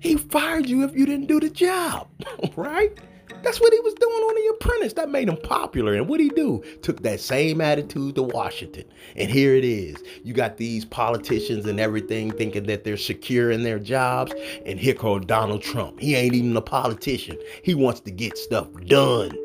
He 0.00 0.16
fired 0.16 0.68
you 0.68 0.84
if 0.84 0.94
you 0.94 1.06
didn't 1.06 1.26
do 1.26 1.40
the 1.40 1.50
job, 1.50 2.08
right? 2.56 2.98
That's 3.42 3.60
what 3.60 3.72
he 3.72 3.80
was 3.80 3.94
doing 3.94 4.12
on 4.12 4.34
The 4.34 4.54
Apprentice. 4.54 4.92
That 4.94 5.10
made 5.10 5.28
him 5.28 5.36
popular. 5.36 5.94
And 5.94 6.08
what 6.08 6.20
he 6.20 6.30
do? 6.30 6.62
Took 6.82 7.02
that 7.02 7.20
same 7.20 7.60
attitude 7.60 8.14
to 8.16 8.22
Washington. 8.22 8.84
And 9.16 9.30
here 9.30 9.54
it 9.54 9.64
is. 9.64 9.96
You 10.22 10.32
got 10.32 10.56
these 10.56 10.84
politicians 10.84 11.66
and 11.66 11.78
everything 11.78 12.30
thinking 12.30 12.64
that 12.64 12.84
they're 12.84 12.96
secure 12.96 13.50
in 13.50 13.62
their 13.62 13.78
jobs. 13.78 14.32
And 14.66 14.78
here 14.78 14.94
comes 14.94 15.26
Donald 15.26 15.62
Trump. 15.62 16.00
He 16.00 16.14
ain't 16.14 16.34
even 16.34 16.56
a 16.56 16.62
politician. 16.62 17.38
He 17.62 17.74
wants 17.74 18.00
to 18.00 18.10
get 18.10 18.38
stuff 18.38 18.68
done. 18.86 19.36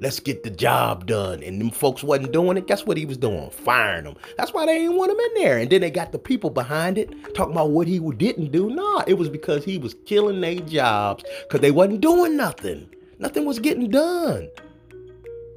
Let's 0.00 0.20
get 0.20 0.44
the 0.44 0.50
job 0.50 1.06
done. 1.06 1.42
And 1.42 1.60
them 1.60 1.70
folks 1.70 2.04
wasn't 2.04 2.32
doing 2.32 2.56
it. 2.56 2.68
Guess 2.68 2.86
what 2.86 2.96
he 2.96 3.04
was 3.04 3.16
doing? 3.16 3.50
Firing 3.50 4.04
them. 4.04 4.14
That's 4.36 4.54
why 4.54 4.64
they 4.64 4.78
didn't 4.78 4.96
want 4.96 5.10
him 5.10 5.18
in 5.18 5.42
there. 5.42 5.58
And 5.58 5.68
then 5.70 5.80
they 5.80 5.90
got 5.90 6.12
the 6.12 6.20
people 6.20 6.50
behind 6.50 6.98
it 6.98 7.34
talking 7.34 7.52
about 7.52 7.70
what 7.70 7.88
he 7.88 7.98
didn't 7.98 8.52
do. 8.52 8.70
Nah, 8.70 9.02
it 9.08 9.14
was 9.14 9.28
because 9.28 9.64
he 9.64 9.76
was 9.76 9.94
killing 10.06 10.40
their 10.40 10.60
jobs 10.60 11.24
because 11.42 11.60
they 11.60 11.72
wasn't 11.72 12.00
doing 12.00 12.36
nothing. 12.36 12.88
Nothing 13.18 13.44
was 13.44 13.58
getting 13.58 13.90
done. 13.90 14.48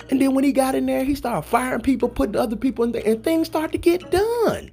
And 0.10 0.22
then 0.22 0.34
when 0.34 0.44
he 0.44 0.52
got 0.52 0.76
in 0.76 0.86
there, 0.88 1.04
he 1.04 1.16
started 1.16 1.48
firing 1.48 1.82
people, 1.82 2.10
putting 2.10 2.36
other 2.36 2.56
people 2.56 2.84
in 2.84 2.92
there, 2.92 3.04
and 3.06 3.24
things 3.24 3.48
started 3.48 3.72
to 3.72 3.78
get 3.78 4.12
done. 4.12 4.72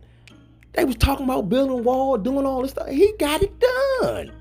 They 0.73 0.85
was 0.85 0.97
talking 0.97 1.25
about 1.25 1.49
building 1.49 1.85
wall, 1.85 2.19
doing 2.19 2.47
all 2.47 2.63
this 2.63 2.73
stuff. 2.73 2.89
He 2.89 3.13
got 3.19 3.43
it 3.43 3.53
done. 4.01 4.33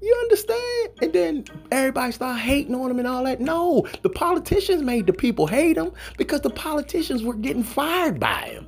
You 0.00 0.16
understand? 0.22 0.90
And 1.02 1.12
then 1.12 1.44
everybody 1.72 2.12
started 2.12 2.40
hating 2.40 2.74
on 2.74 2.90
him 2.90 2.98
and 2.98 3.08
all 3.08 3.24
that. 3.24 3.40
No, 3.40 3.86
the 4.02 4.10
politicians 4.10 4.82
made 4.82 5.06
the 5.06 5.12
people 5.12 5.46
hate 5.46 5.76
him 5.76 5.92
because 6.16 6.40
the 6.42 6.50
politicians 6.50 7.22
were 7.22 7.34
getting 7.34 7.64
fired 7.64 8.20
by 8.20 8.42
him. 8.42 8.66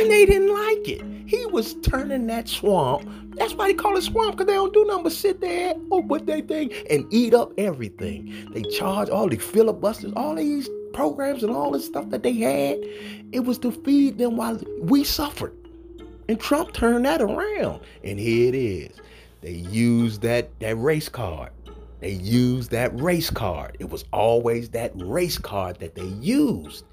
And 0.00 0.10
they 0.10 0.24
didn't 0.24 0.52
like 0.52 0.88
it. 0.88 1.02
He 1.26 1.44
was 1.46 1.74
turning 1.82 2.26
that 2.28 2.48
swamp. 2.48 3.08
That's 3.36 3.52
why 3.54 3.68
they 3.68 3.74
call 3.74 3.96
it 3.96 4.02
swamp, 4.02 4.32
because 4.32 4.46
they 4.46 4.54
don't 4.54 4.72
do 4.72 4.84
nothing 4.86 5.04
but 5.04 5.12
sit 5.12 5.40
there 5.40 5.74
or 5.90 6.00
what 6.02 6.26
they 6.26 6.40
think 6.40 6.86
and 6.88 7.06
eat 7.12 7.34
up 7.34 7.52
everything. 7.58 8.48
They 8.52 8.62
charge 8.62 9.10
all 9.10 9.28
the 9.28 9.36
filibusters, 9.36 10.12
all 10.16 10.34
these 10.34 10.68
programs 10.94 11.42
and 11.42 11.52
all 11.54 11.70
this 11.70 11.84
stuff 11.84 12.08
that 12.10 12.22
they 12.22 12.32
had. 12.32 12.78
It 13.32 13.44
was 13.44 13.58
to 13.58 13.70
feed 13.70 14.18
them 14.18 14.36
while 14.36 14.60
we 14.80 15.04
suffered. 15.04 15.54
And 16.28 16.40
Trump 16.40 16.72
turned 16.72 17.04
that 17.04 17.20
around. 17.20 17.80
And 18.02 18.18
here 18.18 18.48
it 18.48 18.54
is. 18.54 18.96
They 19.42 19.52
used 19.52 20.22
that, 20.22 20.58
that 20.60 20.76
race 20.76 21.08
card. 21.08 21.50
They 22.00 22.12
used 22.12 22.70
that 22.70 22.98
race 22.98 23.30
card. 23.30 23.76
It 23.78 23.90
was 23.90 24.04
always 24.12 24.70
that 24.70 24.92
race 24.94 25.36
card 25.36 25.78
that 25.80 25.94
they 25.94 26.06
used 26.06 26.84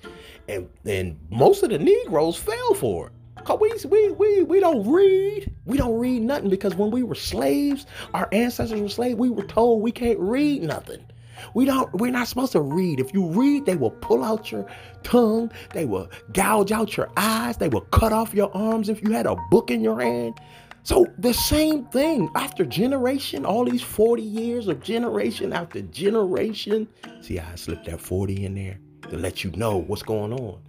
and 0.47 1.19
most 1.29 1.63
of 1.63 1.69
the 1.69 1.79
Negroes 1.79 2.37
fell 2.37 2.73
for 2.75 3.07
it. 3.07 3.13
Cause 3.43 3.59
we, 3.59 3.71
we 3.85 4.11
we 4.11 4.43
we 4.43 4.59
don't 4.59 4.89
read. 4.89 5.53
We 5.65 5.77
don't 5.77 5.97
read 5.97 6.21
nothing 6.21 6.49
because 6.49 6.75
when 6.75 6.91
we 6.91 7.03
were 7.03 7.15
slaves, 7.15 7.85
our 8.13 8.27
ancestors 8.31 8.81
were 8.81 8.89
slaves. 8.89 9.15
We 9.15 9.29
were 9.29 9.45
told 9.45 9.81
we 9.81 9.91
can't 9.91 10.19
read 10.19 10.63
nothing. 10.63 11.05
We 11.53 11.65
don't. 11.65 11.93
We're 11.93 12.11
not 12.11 12.27
supposed 12.27 12.51
to 12.53 12.61
read. 12.61 12.99
If 12.99 13.13
you 13.13 13.27
read, 13.27 13.65
they 13.65 13.75
will 13.75 13.91
pull 13.91 14.23
out 14.23 14.51
your 14.51 14.65
tongue. 15.03 15.51
They 15.73 15.85
will 15.85 16.09
gouge 16.33 16.71
out 16.71 16.97
your 16.97 17.09
eyes. 17.15 17.57
They 17.57 17.69
will 17.69 17.81
cut 17.81 18.11
off 18.11 18.33
your 18.33 18.55
arms 18.55 18.89
if 18.89 19.01
you 19.01 19.11
had 19.11 19.25
a 19.25 19.35
book 19.49 19.71
in 19.71 19.81
your 19.81 20.01
hand. 20.01 20.39
So 20.83 21.05
the 21.17 21.33
same 21.33 21.85
thing 21.87 22.29
after 22.35 22.65
generation, 22.65 23.45
all 23.45 23.65
these 23.65 23.81
40 23.81 24.23
years 24.23 24.67
of 24.67 24.81
generation 24.81 25.51
after 25.51 25.81
generation. 25.81 26.87
See 27.21 27.39
I 27.39 27.55
slipped 27.55 27.85
that 27.85 27.99
40 27.99 28.45
in 28.45 28.55
there? 28.55 28.79
To 29.09 29.17
let 29.17 29.43
you 29.43 29.51
know 29.51 29.77
what's 29.77 30.03
going 30.03 30.33
on. 30.33 30.59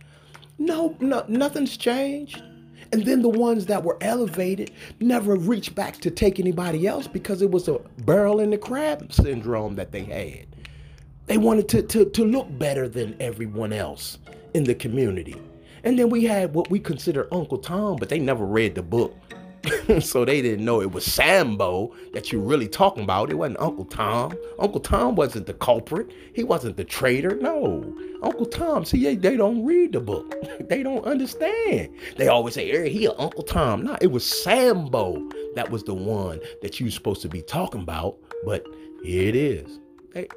No, 0.59 0.97
no, 1.01 1.25
nothing's 1.29 1.77
changed. 1.77 2.43
And 2.91 3.05
then 3.05 3.23
the 3.23 3.29
ones 3.29 3.67
that 3.67 3.85
were 3.85 3.99
elevated 4.01 4.71
never 5.01 5.37
reached 5.37 5.75
back 5.75 5.99
to 5.99 6.11
take 6.11 6.41
anybody 6.41 6.87
else 6.87 7.07
because 7.07 7.43
it 7.43 7.51
was 7.51 7.69
a 7.69 7.79
barrel 7.99 8.41
in 8.41 8.51
the 8.51 8.59
crab 8.59 9.13
syndrome 9.13 9.75
that 9.77 9.93
they 9.93 10.05
had. 10.05 10.47
They 11.27 11.37
wanted 11.37 11.69
to, 11.69 11.83
to, 11.83 12.07
to 12.07 12.25
look 12.25 12.47
better 12.59 12.89
than 12.89 13.15
everyone 13.21 13.73
else 13.73 14.19
in 14.55 14.65
the 14.65 14.75
community. 14.75 15.37
And 15.85 15.99
then 15.99 16.09
we 16.09 16.25
had 16.25 16.55
what 16.55 16.71
we 16.71 16.81
consider 16.81 17.29
Uncle 17.33 17.59
Tom, 17.59 17.97
but 17.97 18.09
they 18.09 18.19
never 18.19 18.47
read 18.47 18.75
the 18.75 18.83
book. 18.83 19.15
so 20.01 20.25
they 20.25 20.41
didn't 20.43 20.65
know 20.65 20.81
it 20.81 20.93
was 20.93 21.05
Sambo 21.05 21.95
that 22.13 22.33
you're 22.33 22.43
really 22.43 22.69
talking 22.69 23.05
about. 23.05 23.31
It 23.31 23.35
wasn't 23.35 23.61
Uncle 23.61 23.85
Tom. 23.85 24.37
Uncle 24.59 24.81
Tom 24.81 25.15
wasn't 25.15 25.47
the 25.47 25.55
culprit. 25.55 26.11
He 26.33 26.45
wasn't 26.45 26.77
the 26.77 26.85
traitor. 26.85 27.37
No. 27.37 27.95
Uncle 28.23 28.47
Tom, 28.47 28.85
see, 28.85 29.03
they, 29.03 29.17
they 29.17 29.37
don't 29.37 29.65
read 29.65 29.93
the 29.93 30.01
book. 30.01 30.35
they 30.69 30.83
don't 30.83 31.05
understand. 31.05 31.91
They 32.17 32.29
always 32.29 32.55
say, 32.55 32.69
hey, 32.71 32.91
he 32.91 33.09
Uncle 33.09 33.43
Tom. 33.43 33.85
No, 33.85 33.97
it 34.01 34.09
was 34.09 34.25
Sambo 34.25 35.29
that 35.55 35.71
was 35.71 35.85
the 35.85 35.95
one 35.95 36.41
that 36.63 36.79
you 36.79 36.91
supposed 36.91 37.23
to 37.23 37.29
be 37.29 37.43
talking 37.43 37.83
about. 37.83 38.17
But 38.45 38.65
here 39.03 39.29
it 39.29 39.37
is. 39.37 39.81
They, 40.13 40.29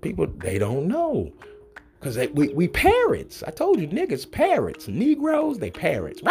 people, 0.00 0.26
they 0.26 0.58
don't 0.58 0.88
know. 0.88 1.32
Because 1.98 2.16
we, 2.32 2.48
we 2.50 2.68
parrots. 2.68 3.42
I 3.46 3.50
told 3.50 3.80
you, 3.80 3.88
niggas, 3.88 4.30
parrots. 4.30 4.86
Negroes, 4.86 5.58
they 5.58 5.70
parrots. 5.70 6.22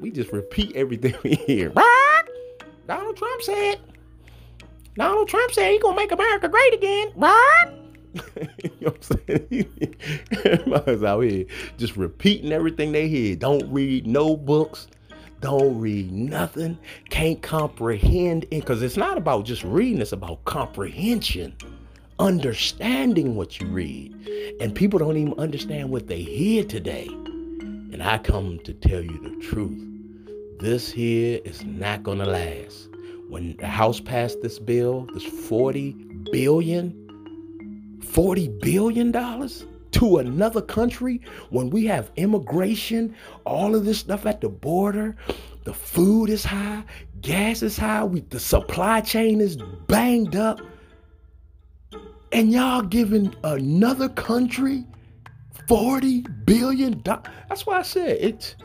We 0.00 0.10
just 0.10 0.32
repeat 0.32 0.76
everything 0.76 1.14
we 1.22 1.34
hear. 1.34 1.72
Donald 2.86 3.16
Trump 3.16 3.42
said. 3.42 3.80
Donald 4.96 5.28
Trump 5.28 5.50
said 5.52 5.72
he 5.72 5.78
gonna 5.78 5.96
make 5.96 6.12
America 6.12 6.48
great 6.48 6.74
again. 6.74 7.12
You 8.62 8.70
know 8.80 8.90
what 8.92 9.10
I'm 9.10 9.26
saying? 9.26 9.96
Everybody's 10.44 11.02
out 11.02 11.20
here 11.20 11.46
just 11.78 11.96
repeating 11.96 12.52
everything 12.52 12.92
they 12.92 13.08
hear. 13.08 13.34
Don't 13.34 13.68
read 13.72 14.06
no 14.06 14.36
books. 14.36 14.86
Don't 15.40 15.80
read 15.80 16.12
nothing. 16.12 16.78
Can't 17.10 17.42
comprehend 17.42 18.44
it. 18.44 18.50
Because 18.50 18.82
it's 18.82 18.96
not 18.96 19.18
about 19.18 19.46
just 19.46 19.64
reading, 19.64 20.00
it's 20.00 20.12
about 20.12 20.44
comprehension 20.44 21.56
understanding 22.18 23.36
what 23.36 23.60
you 23.60 23.66
read. 23.66 24.14
And 24.60 24.74
people 24.74 24.98
don't 24.98 25.16
even 25.16 25.34
understand 25.38 25.90
what 25.90 26.06
they 26.06 26.22
hear 26.22 26.64
today. 26.64 27.06
And 27.08 28.02
I 28.02 28.18
come 28.18 28.58
to 28.60 28.72
tell 28.72 29.02
you 29.02 29.18
the 29.22 29.44
truth. 29.46 29.80
This 30.60 30.90
here 30.90 31.40
is 31.44 31.64
not 31.64 32.02
going 32.02 32.18
to 32.18 32.26
last. 32.26 32.88
When 33.28 33.56
the 33.56 33.66
House 33.66 34.00
passed 34.00 34.40
this 34.42 34.58
bill, 34.58 35.08
this 35.12 35.24
40 35.24 35.92
billion, 36.30 38.00
40 38.02 38.48
billion 38.60 39.10
dollars 39.10 39.66
to 39.92 40.18
another 40.18 40.60
country 40.60 41.20
when 41.50 41.70
we 41.70 41.86
have 41.86 42.10
immigration, 42.16 43.14
all 43.44 43.74
of 43.74 43.84
this 43.84 43.98
stuff 43.98 44.26
at 44.26 44.40
the 44.40 44.48
border, 44.48 45.16
the 45.64 45.72
food 45.72 46.28
is 46.28 46.44
high, 46.44 46.84
gas 47.20 47.62
is 47.62 47.76
high, 47.76 48.04
we, 48.04 48.20
the 48.20 48.40
supply 48.40 49.00
chain 49.00 49.40
is 49.40 49.56
banged 49.86 50.36
up 50.36 50.60
and 52.34 52.52
y'all 52.52 52.82
giving 52.82 53.32
another 53.44 54.08
country 54.08 54.84
40 55.68 56.22
billion 56.44 57.00
dollars. 57.02 57.28
That's 57.48 57.64
why 57.64 57.78
I 57.78 57.82
said 57.82 58.18
it's 58.20 58.56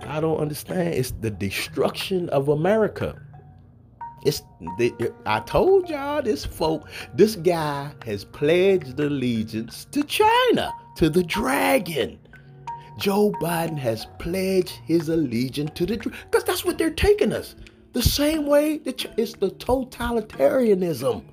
I 0.00 0.20
don't 0.20 0.38
understand. 0.38 0.94
It's 0.94 1.10
the 1.20 1.30
destruction 1.30 2.28
of 2.30 2.48
America. 2.48 3.20
It's 4.24 4.42
the, 4.78 5.12
I 5.26 5.40
told 5.40 5.88
y'all 5.88 6.22
this 6.22 6.44
folk, 6.44 6.88
this 7.14 7.36
guy 7.36 7.92
has 8.04 8.24
pledged 8.24 8.98
allegiance 9.00 9.86
to 9.92 10.02
China, 10.04 10.72
to 10.96 11.10
the 11.10 11.22
dragon. 11.22 12.18
Joe 12.98 13.32
Biden 13.42 13.78
has 13.78 14.06
pledged 14.18 14.78
his 14.84 15.08
allegiance 15.08 15.72
to 15.74 15.86
the 15.86 15.96
because 15.96 16.44
that's 16.44 16.64
what 16.64 16.78
they're 16.78 16.90
taking 16.90 17.32
us. 17.32 17.56
The 17.92 18.02
same 18.02 18.46
way 18.46 18.78
that 18.78 19.04
it's 19.18 19.34
the 19.34 19.50
totalitarianism. 19.50 21.24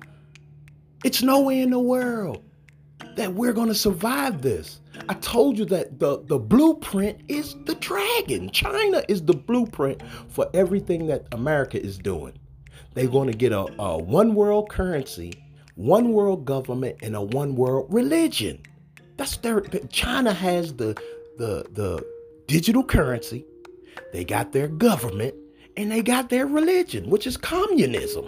It's 1.04 1.22
nowhere 1.22 1.62
in 1.62 1.70
the 1.70 1.78
world 1.78 2.42
that 3.16 3.34
we're 3.34 3.52
going 3.52 3.68
to 3.68 3.74
survive 3.74 4.42
this. 4.42 4.80
I 5.08 5.14
told 5.14 5.58
you 5.58 5.64
that 5.66 6.00
the, 6.00 6.24
the 6.24 6.38
blueprint 6.38 7.20
is 7.28 7.56
the 7.64 7.74
dragon. 7.76 8.50
China 8.50 9.02
is 9.08 9.24
the 9.24 9.34
blueprint 9.34 10.02
for 10.28 10.48
everything 10.54 11.06
that 11.06 11.26
America 11.32 11.80
is 11.80 11.98
doing. 11.98 12.38
They're 12.94 13.06
going 13.06 13.30
to 13.30 13.36
get 13.36 13.52
a, 13.52 13.66
a 13.80 13.98
one 13.98 14.34
world 14.34 14.70
currency, 14.70 15.44
one 15.76 16.12
world 16.12 16.44
government, 16.44 16.96
and 17.02 17.14
a 17.14 17.22
one 17.22 17.54
world 17.54 17.86
religion. 17.92 18.60
That's 19.16 19.36
their 19.36 19.60
China 19.90 20.32
has 20.32 20.74
the 20.74 21.00
the 21.38 21.66
the 21.72 22.04
digital 22.48 22.82
currency, 22.82 23.44
they 24.12 24.24
got 24.24 24.52
their 24.52 24.68
government, 24.68 25.34
and 25.76 25.92
they 25.92 26.02
got 26.02 26.30
their 26.30 26.46
religion, 26.46 27.08
which 27.08 27.26
is 27.26 27.36
communism. 27.36 28.26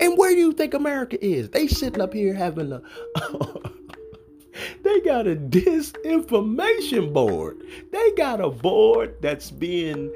And 0.00 0.18
where 0.18 0.30
do 0.30 0.38
you 0.38 0.52
think 0.52 0.74
America 0.74 1.22
is? 1.24 1.50
They 1.50 1.68
sitting 1.68 2.00
up 2.00 2.12
here 2.12 2.34
having 2.34 2.72
a 2.72 2.82
they 4.82 5.00
got 5.00 5.26
a 5.26 5.36
disinformation 5.36 7.12
board. 7.12 7.62
They 7.92 8.12
got 8.12 8.40
a 8.40 8.50
board 8.50 9.16
that's 9.20 9.50
being 9.50 10.12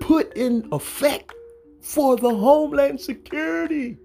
put 0.00 0.32
in 0.36 0.68
effect 0.72 1.34
for 1.80 2.16
the 2.16 2.34
Homeland 2.34 3.00
Security. 3.00 3.96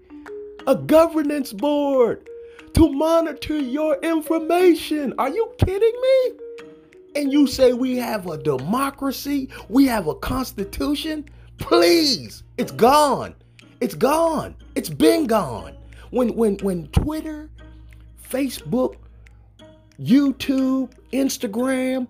A 0.66 0.74
governance 0.74 1.52
board 1.52 2.28
to 2.74 2.92
monitor 2.92 3.58
your 3.58 3.96
information. 4.00 5.14
Are 5.18 5.28
you 5.28 5.52
kidding 5.58 5.78
me? 5.80 6.32
And 7.14 7.32
you 7.32 7.46
say 7.46 7.72
we 7.72 7.96
have 7.96 8.26
a 8.26 8.36
democracy, 8.36 9.48
we 9.68 9.86
have 9.86 10.08
a 10.08 10.14
constitution? 10.14 11.26
Please, 11.58 12.42
it's 12.58 12.72
gone. 12.72 13.34
It's 13.80 13.94
gone. 13.94 14.56
It's 14.76 14.90
been 14.90 15.26
gone. 15.26 15.74
When 16.10 16.34
when 16.36 16.58
when 16.58 16.88
Twitter, 16.88 17.48
Facebook, 18.30 18.96
YouTube, 19.98 20.92
Instagram, 21.14 22.06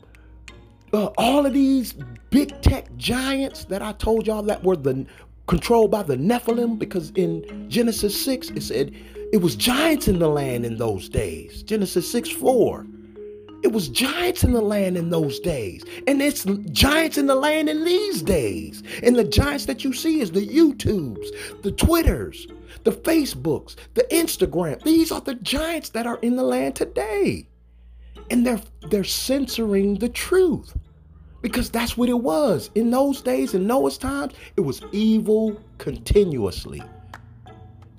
uh, 0.93 1.07
all 1.17 1.47
of 1.47 1.53
these 1.53 1.95
big 2.31 2.61
tech 2.63 2.95
giants 2.97 3.67
that 3.67 3.83
I 3.83 3.93
told 3.93 4.27
y'all 4.27 4.43
that 4.43 4.65
were 4.65 4.77
the 4.77 5.07
controlled 5.47 5.93
by 5.93 6.03
the 6.03 6.17
Nephilim, 6.17 6.77
because 6.77 7.13
in 7.15 7.71
Genesis 7.71 8.21
6 8.25 8.51
it 8.51 8.63
said 8.65 8.93
it 9.33 9.39
was 9.39 9.55
giants 9.55 10.09
in 10.09 10.19
the 10.19 10.29
land 10.29 10.67
in 10.67 10.77
those 10.77 11.09
days. 11.09 11.63
Genesis 11.63 12.11
6 12.11 12.31
4. 12.31 12.85
It 13.63 13.73
was 13.73 13.89
giants 13.89 14.45
in 14.45 14.53
the 14.53 14.61
land 14.61 14.97
in 14.97 15.11
those 15.11 15.41
days. 15.41 15.83
And 16.07 16.21
it's 16.21 16.45
giants 16.71 17.17
in 17.17 17.27
the 17.27 17.35
land 17.35 17.69
in 17.69 17.85
these 17.85 18.23
days. 18.23 18.83
And 19.03 19.17
the 19.17 19.25
giants 19.25 19.67
that 19.67 19.83
you 19.83 19.93
see 19.93 20.21
is 20.21 20.33
the 20.33 20.47
YouTubes, 20.47 21.63
the 21.63 21.73
Twitters, 21.73 22.47
the 22.85 22.93
Facebooks, 22.93 23.77
the 23.95 24.07
Instagram. 24.11 24.83
These 24.83 25.13
are 25.13 25.21
the 25.21 25.35
giants 25.37 25.91
that 25.91 26.07
are 26.07 26.19
in 26.19 26.37
the 26.37 26.43
land 26.43 26.77
today. 26.77 27.49
And 28.31 28.47
they're 28.47 28.61
they're 28.91 29.05
censoring 29.05 29.95
the 29.95 30.09
truth. 30.09 30.77
Because 31.43 31.71
that's 31.71 31.97
what 31.97 32.09
it 32.09 32.21
was. 32.21 32.71
In 32.75 32.91
those 32.91 33.21
days, 33.23 33.55
in 33.55 33.67
Noah's 33.67 33.99
times, 33.99 34.35
it 34.57 34.63
was 34.63 34.83
evil 34.93 35.61
continuously. 35.79 36.83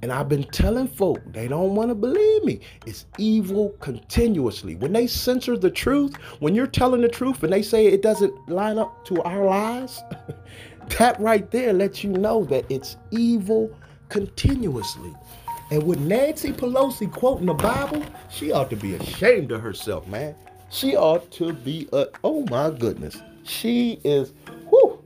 And 0.01 0.11
I've 0.11 0.29
been 0.29 0.43
telling 0.43 0.87
folk, 0.87 1.21
they 1.33 1.47
don't 1.47 1.73
want 1.73 1.89
to 1.89 1.95
believe 1.95 2.43
me. 2.43 2.59
It's 2.85 3.05
evil 3.17 3.69
continuously. 3.79 4.75
When 4.75 4.93
they 4.93 5.07
censor 5.07 5.57
the 5.57 5.71
truth, 5.71 6.15
when 6.39 6.53
you're 6.53 6.67
telling 6.67 7.01
the 7.01 7.07
truth 7.07 7.41
and 7.43 7.51
they 7.51 7.63
say 7.63 7.87
it 7.87 8.03
doesn't 8.03 8.33
line 8.47 8.77
up 8.77 9.05
to 9.05 9.21
our 9.23 9.45
lies, 9.45 10.03
that 10.99 11.19
right 11.19 11.49
there 11.49 11.73
lets 11.73 12.03
you 12.03 12.11
know 12.11 12.43
that 12.45 12.65
it's 12.69 12.95
evil 13.11 13.71
continuously. 14.09 15.13
And 15.71 15.83
with 15.83 15.99
Nancy 15.99 16.53
Pelosi 16.53 17.11
quoting 17.11 17.47
the 17.47 17.53
Bible, 17.53 18.03
she 18.29 18.51
ought 18.51 18.69
to 18.69 18.75
be 18.75 18.95
ashamed 18.95 19.51
of 19.51 19.61
herself, 19.61 20.07
man. 20.07 20.33
She 20.69 20.95
ought 20.95 21.29
to 21.31 21.53
be 21.53 21.89
a, 21.93 22.07
oh 22.23 22.45
my 22.49 22.69
goodness. 22.69 23.17
She 23.43 23.99
is, 24.03 24.33
whoo, 24.69 25.01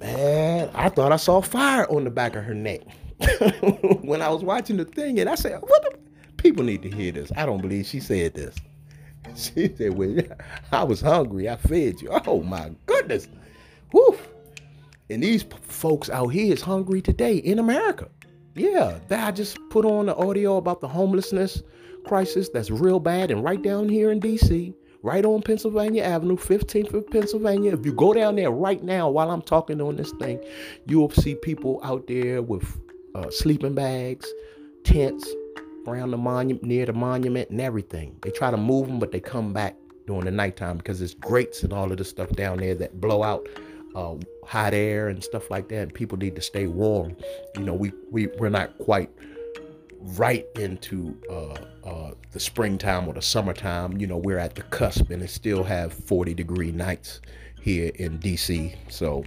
man, 0.00 0.70
I 0.74 0.88
thought 0.88 1.12
I 1.12 1.16
saw 1.16 1.40
fire 1.40 1.88
on 1.90 2.04
the 2.04 2.10
back 2.10 2.36
of 2.36 2.44
her 2.44 2.54
neck. 2.54 2.80
when 4.02 4.20
I 4.20 4.28
was 4.28 4.42
watching 4.42 4.76
the 4.76 4.84
thing, 4.84 5.18
and 5.20 5.28
I 5.28 5.34
said, 5.34 5.60
"What? 5.62 5.82
The? 5.82 5.98
People 6.36 6.64
need 6.64 6.82
to 6.82 6.90
hear 6.90 7.12
this." 7.12 7.32
I 7.36 7.46
don't 7.46 7.62
believe 7.62 7.86
she 7.86 8.00
said 8.00 8.34
this. 8.34 8.56
She 9.34 9.74
said, 9.74 9.94
"Well, 9.96 10.18
I 10.72 10.84
was 10.84 11.00
hungry. 11.00 11.48
I 11.48 11.56
fed 11.56 12.00
you." 12.00 12.10
Oh 12.26 12.42
my 12.42 12.70
goodness, 12.86 13.28
whoo! 13.92 14.16
And 15.10 15.22
these 15.22 15.44
folks 15.62 16.10
out 16.10 16.28
here 16.28 16.52
is 16.52 16.62
hungry 16.62 17.00
today 17.00 17.36
in 17.36 17.58
America. 17.58 18.08
Yeah, 18.54 18.98
that 19.08 19.26
I 19.26 19.30
just 19.32 19.58
put 19.70 19.84
on 19.84 20.06
the 20.06 20.16
audio 20.16 20.56
about 20.56 20.80
the 20.80 20.88
homelessness 20.88 21.62
crisis 22.06 22.48
that's 22.48 22.70
real 22.70 23.00
bad, 23.00 23.30
and 23.30 23.44
right 23.44 23.60
down 23.60 23.88
here 23.88 24.10
in 24.10 24.20
D.C 24.20 24.74
right 25.06 25.24
on 25.24 25.40
Pennsylvania 25.40 26.02
Avenue, 26.02 26.36
15th 26.36 26.92
of 26.92 27.08
Pennsylvania. 27.08 27.72
If 27.72 27.86
you 27.86 27.92
go 27.92 28.12
down 28.12 28.34
there 28.34 28.50
right 28.50 28.82
now 28.82 29.08
while 29.08 29.30
I'm 29.30 29.40
talking 29.40 29.80
on 29.80 29.94
this 29.94 30.10
thing, 30.18 30.42
you 30.86 30.98
will 30.98 31.12
see 31.12 31.36
people 31.36 31.80
out 31.84 32.08
there 32.08 32.42
with 32.42 32.80
uh, 33.14 33.30
sleeping 33.30 33.74
bags, 33.74 34.26
tents 34.82 35.28
around 35.86 36.10
the 36.10 36.16
monument, 36.16 36.64
near 36.64 36.86
the 36.86 36.92
monument, 36.92 37.50
and 37.50 37.60
everything. 37.60 38.16
They 38.22 38.30
try 38.30 38.50
to 38.50 38.56
move 38.56 38.88
them, 38.88 38.98
but 38.98 39.12
they 39.12 39.20
come 39.20 39.52
back 39.52 39.76
during 40.08 40.24
the 40.24 40.32
nighttime 40.32 40.78
because 40.78 40.98
there's 40.98 41.14
grates 41.14 41.62
and 41.62 41.72
all 41.72 41.90
of 41.90 41.98
this 41.98 42.10
stuff 42.10 42.30
down 42.30 42.58
there 42.58 42.74
that 42.74 43.00
blow 43.00 43.22
out 43.22 43.48
uh, 43.94 44.16
hot 44.46 44.74
air 44.74 45.08
and 45.08 45.22
stuff 45.22 45.50
like 45.50 45.68
that. 45.68 45.82
And 45.82 45.94
people 45.94 46.18
need 46.18 46.36
to 46.36 46.42
stay 46.42 46.66
warm. 46.66 47.16
You 47.56 47.62
know, 47.62 47.74
we 47.74 47.92
we 48.10 48.28
we're 48.38 48.48
not 48.48 48.76
quite 48.78 49.10
right 50.00 50.46
into 50.56 51.16
uh, 51.30 51.88
uh, 51.88 52.10
the 52.32 52.40
springtime 52.40 53.08
or 53.08 53.14
the 53.14 53.22
summertime. 53.22 53.98
You 53.98 54.06
know, 54.06 54.16
we're 54.16 54.38
at 54.38 54.54
the 54.54 54.62
cusp 54.62 55.10
and 55.10 55.22
it 55.22 55.30
still 55.30 55.64
have 55.64 55.92
40 55.92 56.34
degree 56.34 56.72
nights 56.72 57.20
here 57.60 57.90
in 57.96 58.18
DC. 58.18 58.76
So, 58.88 59.24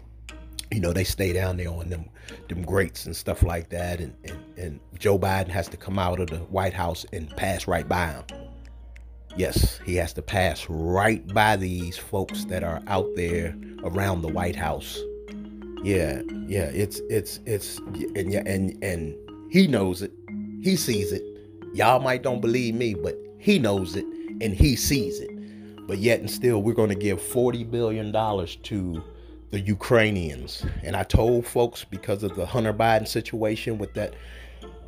you 0.71 0.79
know, 0.79 0.93
they 0.93 1.03
stay 1.03 1.33
down 1.33 1.57
there 1.57 1.69
on 1.69 1.89
them 1.89 2.05
them 2.47 2.61
grates 2.61 3.05
and 3.05 3.15
stuff 3.15 3.43
like 3.43 3.69
that. 3.69 3.99
And, 3.99 4.13
and, 4.23 4.39
and 4.57 4.79
Joe 4.97 5.17
Biden 5.17 5.49
has 5.49 5.67
to 5.69 5.77
come 5.77 5.97
out 5.97 6.19
of 6.19 6.29
the 6.29 6.37
White 6.37 6.73
House 6.73 7.05
and 7.11 7.29
pass 7.35 7.67
right 7.67 7.87
by 7.87 8.07
him. 8.07 8.23
Yes, 9.35 9.79
he 9.85 9.95
has 9.95 10.13
to 10.13 10.21
pass 10.21 10.65
right 10.69 11.25
by 11.33 11.55
these 11.55 11.97
folks 11.97 12.45
that 12.45 12.63
are 12.63 12.81
out 12.87 13.07
there 13.15 13.55
around 13.83 14.21
the 14.21 14.27
White 14.27 14.55
House. 14.55 14.99
Yeah, 15.83 16.21
yeah, 16.47 16.65
it's 16.73 16.99
it's 17.09 17.39
it's 17.45 17.77
and 18.15 18.31
yeah, 18.31 18.43
and 18.45 18.81
and 18.83 19.15
he 19.49 19.67
knows 19.67 20.01
it. 20.01 20.11
He 20.61 20.75
sees 20.75 21.11
it. 21.11 21.23
Y'all 21.73 21.99
might 21.99 22.23
don't 22.23 22.41
believe 22.41 22.75
me, 22.75 22.93
but 22.93 23.15
he 23.37 23.59
knows 23.59 23.95
it 23.95 24.05
and 24.41 24.53
he 24.53 24.75
sees 24.75 25.19
it. 25.19 25.31
But 25.87 25.99
yet 25.99 26.19
and 26.19 26.29
still 26.29 26.61
we're 26.61 26.73
going 26.73 26.89
to 26.89 26.95
give 26.95 27.21
40 27.21 27.63
billion 27.65 28.11
dollars 28.11 28.57
to 28.63 29.03
the 29.51 29.59
Ukrainians. 29.59 30.65
And 30.83 30.95
I 30.95 31.03
told 31.03 31.45
folks 31.45 31.83
because 31.83 32.23
of 32.23 32.35
the 32.35 32.45
Hunter 32.45 32.73
Biden 32.73 33.07
situation 33.07 33.77
with 33.77 33.93
that 33.93 34.13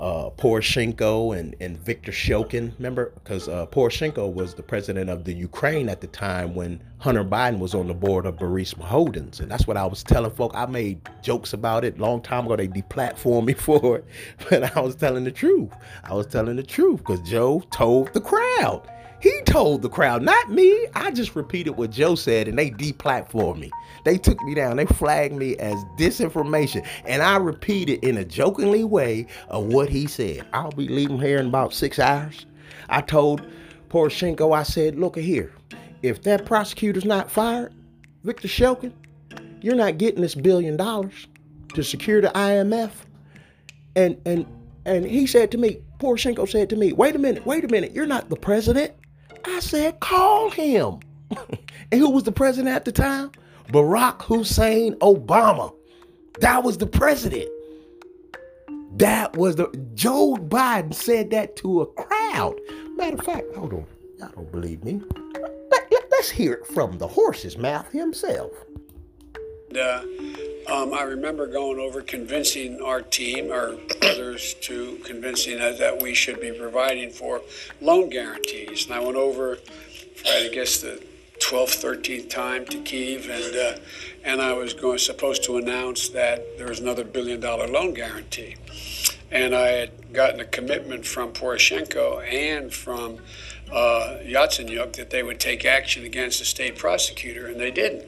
uh, 0.01 0.31
Poroshenko 0.31 1.37
and, 1.37 1.55
and 1.61 1.77
Viktor 1.77 2.11
Shokin. 2.11 2.73
Remember, 2.77 3.11
because 3.15 3.47
uh, 3.47 3.67
Poroshenko 3.67 4.33
was 4.33 4.55
the 4.55 4.63
president 4.63 5.11
of 5.11 5.25
the 5.25 5.33
Ukraine 5.33 5.89
at 5.89 6.01
the 6.01 6.07
time 6.07 6.55
when 6.55 6.81
Hunter 6.97 7.23
Biden 7.23 7.59
was 7.59 7.75
on 7.75 7.87
the 7.87 7.93
board 7.93 8.25
of 8.25 8.37
Burisma 8.37 8.81
Holdings, 8.81 9.39
and 9.39 9.49
that's 9.49 9.67
what 9.67 9.77
I 9.77 9.85
was 9.85 10.03
telling 10.03 10.31
folk. 10.31 10.53
I 10.55 10.65
made 10.65 11.07
jokes 11.21 11.53
about 11.53 11.85
it 11.85 11.99
long 11.99 12.21
time 12.21 12.47
ago. 12.47 12.55
They 12.55 12.67
deplatformed 12.67 13.45
me 13.45 13.53
for 13.67 13.97
it, 13.97 14.05
but 14.49 14.75
I 14.75 14.81
was 14.81 14.95
telling 14.95 15.23
the 15.23 15.31
truth. 15.31 15.71
I 16.03 16.15
was 16.15 16.25
telling 16.25 16.55
the 16.55 16.63
truth 16.63 16.97
because 16.97 17.21
Joe 17.21 17.63
told 17.69 18.11
the 18.13 18.21
crowd. 18.21 18.89
He 19.21 19.41
told 19.45 19.83
the 19.83 19.89
crowd, 19.89 20.23
not 20.23 20.49
me. 20.49 20.87
I 20.95 21.11
just 21.11 21.35
repeated 21.35 21.71
what 21.71 21.91
Joe 21.91 22.15
said 22.15 22.47
and 22.47 22.57
they 22.57 22.71
deplatformed 22.71 23.59
me. 23.59 23.71
They 24.03 24.17
took 24.17 24.41
me 24.41 24.55
down. 24.55 24.77
They 24.77 24.87
flagged 24.87 25.35
me 25.35 25.55
as 25.57 25.75
disinformation. 25.97 26.85
And 27.05 27.21
I 27.21 27.37
repeated 27.37 28.03
in 28.03 28.17
a 28.17 28.25
jokingly 28.25 28.83
way 28.83 29.27
of 29.49 29.65
what 29.65 29.89
he 29.89 30.07
said. 30.07 30.47
I'll 30.53 30.71
be 30.71 30.87
leaving 30.87 31.19
here 31.19 31.37
in 31.37 31.47
about 31.47 31.73
six 31.73 31.99
hours. 31.99 32.47
I 32.89 33.01
told 33.01 33.43
Poroshenko, 33.89 34.57
I 34.57 34.63
said, 34.63 34.97
look 34.97 35.17
here. 35.17 35.53
If 36.01 36.23
that 36.23 36.45
prosecutor's 36.45 37.05
not 37.05 37.29
fired, 37.29 37.73
Viktor 38.23 38.47
Shokin, 38.47 38.93
you're 39.61 39.75
not 39.75 39.99
getting 39.99 40.21
this 40.21 40.33
billion 40.33 40.77
dollars 40.77 41.27
to 41.75 41.83
secure 41.83 42.21
the 42.21 42.29
IMF. 42.29 42.91
And 43.95 44.19
and 44.25 44.45
and 44.85 45.05
he 45.05 45.27
said 45.27 45.51
to 45.51 45.59
me, 45.59 45.81
Poroshenko 45.99 46.49
said 46.49 46.69
to 46.71 46.75
me, 46.75 46.91
wait 46.93 47.15
a 47.15 47.19
minute, 47.19 47.45
wait 47.45 47.63
a 47.63 47.67
minute, 47.67 47.91
you're 47.91 48.07
not 48.07 48.29
the 48.29 48.35
president. 48.35 48.93
I 49.45 49.59
said, 49.59 49.99
call 49.99 50.49
him. 50.49 50.99
and 51.91 52.01
who 52.01 52.09
was 52.09 52.23
the 52.23 52.31
president 52.31 52.75
at 52.75 52.85
the 52.85 52.91
time? 52.91 53.31
Barack 53.69 54.21
Hussein 54.23 54.95
Obama. 54.95 55.73
That 56.39 56.63
was 56.63 56.77
the 56.77 56.87
president. 56.87 57.49
That 58.97 59.37
was 59.37 59.55
the 59.55 59.67
Joe 59.93 60.35
Biden 60.35 60.93
said 60.93 61.31
that 61.31 61.55
to 61.57 61.81
a 61.81 61.85
crowd. 61.85 62.59
Matter 62.97 63.15
of 63.17 63.25
fact, 63.25 63.45
hold 63.55 63.73
on. 63.73 63.85
Y'all 64.19 64.31
don't 64.35 64.51
believe 64.51 64.83
me. 64.83 65.01
Let, 65.71 65.93
us 65.93 66.03
let, 66.11 66.25
hear 66.29 66.53
it 66.53 66.67
from 66.67 66.97
the 66.97 67.07
horse's 67.07 67.57
mouth 67.57 67.89
himself. 67.91 68.51
Uh, 69.77 70.03
um, 70.71 70.93
I 70.93 71.03
remember 71.03 71.47
going 71.47 71.79
over 71.79 72.01
convincing 72.01 72.81
our 72.81 73.01
team 73.01 73.51
or 73.51 73.77
others 74.01 74.53
to 74.61 74.97
convincing 75.03 75.59
us 75.59 75.79
that 75.79 76.01
we 76.01 76.13
should 76.13 76.39
be 76.39 76.51
providing 76.51 77.09
for 77.09 77.41
loan 77.81 78.09
guarantees. 78.09 78.85
And 78.85 78.93
I 78.93 78.99
went 78.99 79.17
over, 79.17 79.57
I 80.25 80.49
guess, 80.53 80.81
the 80.81 81.03
12th, 81.39 81.83
13th 81.83 82.29
time 82.29 82.65
to 82.65 82.77
Kiev, 82.81 83.29
and 83.29 83.55
uh, 83.55 83.81
and 84.23 84.41
I 84.41 84.53
was 84.53 84.73
going 84.73 84.99
supposed 84.99 85.43
to 85.45 85.57
announce 85.57 86.09
that 86.09 86.57
there 86.57 86.67
was 86.67 86.79
another 86.79 87.03
billion 87.03 87.39
dollar 87.39 87.67
loan 87.67 87.93
guarantee. 87.93 88.55
And 89.31 89.55
I 89.55 89.67
had 89.69 90.13
gotten 90.13 90.39
a 90.39 90.45
commitment 90.45 91.05
from 91.05 91.33
Poroshenko 91.33 92.23
and 92.31 92.71
from 92.71 93.19
uh, 93.71 94.17
Yatsenyuk 94.21 94.93
that 94.93 95.09
they 95.09 95.23
would 95.23 95.39
take 95.39 95.65
action 95.65 96.05
against 96.05 96.39
the 96.39 96.45
state 96.45 96.77
prosecutor, 96.77 97.47
and 97.47 97.59
they 97.59 97.71
didn't. 97.71 98.07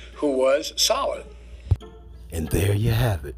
who 0.21 0.33
was 0.33 0.71
solid. 0.77 1.25
And 2.31 2.47
there 2.49 2.75
you 2.75 2.91
have 2.91 3.25
it. 3.25 3.35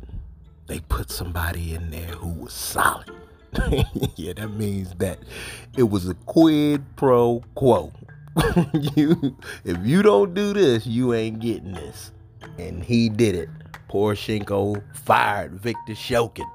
They 0.67 0.81
put 0.81 1.09
somebody 1.09 1.73
in 1.73 1.89
there 1.89 2.11
who 2.11 2.27
was 2.27 2.51
solid. 2.51 3.09
yeah, 4.17 4.33
that 4.33 4.49
means 4.49 4.93
that 4.95 5.19
it 5.77 5.83
was 5.83 6.09
a 6.09 6.13
quid 6.25 6.83
pro 6.97 7.41
quo. 7.55 7.93
you, 8.97 9.37
if 9.63 9.77
you 9.85 10.01
don't 10.01 10.33
do 10.33 10.51
this, 10.51 10.85
you 10.85 11.13
ain't 11.13 11.39
getting 11.39 11.71
this. 11.71 12.11
And 12.57 12.83
he 12.83 13.07
did 13.07 13.35
it. 13.35 13.49
Poroshenko 13.89 14.83
fired 14.93 15.53
Viktor 15.53 15.93
Shokin. 15.93 16.49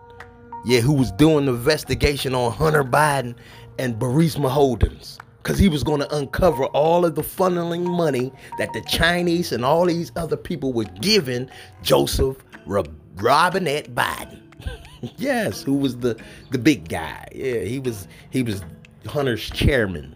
Yeah, 0.67 0.81
who 0.81 0.93
was 0.93 1.11
doing 1.13 1.47
the 1.47 1.55
investigation 1.55 2.35
on 2.35 2.53
Hunter 2.53 2.85
Biden 2.85 3.35
and 3.79 3.99
Burisma 3.99 4.51
Holdings 4.51 5.19
because 5.49 5.59
he 5.59 5.71
was 5.71 5.83
going 5.83 5.99
to 5.99 6.15
uncover 6.15 6.67
all 6.67 7.07
of 7.07 7.15
the 7.15 7.23
funneling 7.23 7.87
money 7.87 8.31
that 8.59 8.71
the 8.75 8.83
Chinese 8.83 9.51
and 9.51 9.65
all 9.65 9.87
these 9.87 10.13
other 10.15 10.37
people 10.37 10.75
were 10.75 10.85
giving 11.01 11.49
Joseph 11.81 12.37
Robinette 12.67 13.95
Biden. 13.95 14.43
yes, 15.17 15.63
who 15.63 15.73
was 15.73 15.97
the 15.97 16.21
the 16.51 16.59
big 16.59 16.91
guy? 16.91 17.27
Yeah, 17.35 17.61
he 17.61 17.79
was 17.79 18.09
he 18.29 18.43
was 18.43 18.63
Hunter's 19.07 19.49
chairman. 19.49 20.15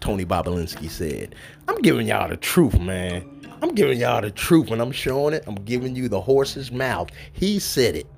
Tony 0.00 0.24
Bobulinski 0.24 0.90
said, 0.90 1.36
"I'm 1.68 1.80
giving 1.80 2.08
y'all 2.08 2.28
the 2.28 2.36
truth, 2.36 2.80
man. 2.80 3.22
I'm 3.62 3.76
giving 3.76 4.00
y'all 4.00 4.22
the 4.22 4.32
truth, 4.32 4.72
and 4.72 4.82
I'm 4.82 4.90
showing 4.90 5.34
it. 5.34 5.44
I'm 5.46 5.54
giving 5.54 5.94
you 5.94 6.08
the 6.08 6.20
horse's 6.20 6.72
mouth. 6.72 7.10
He 7.32 7.60
said 7.60 7.94
it. 7.94 8.08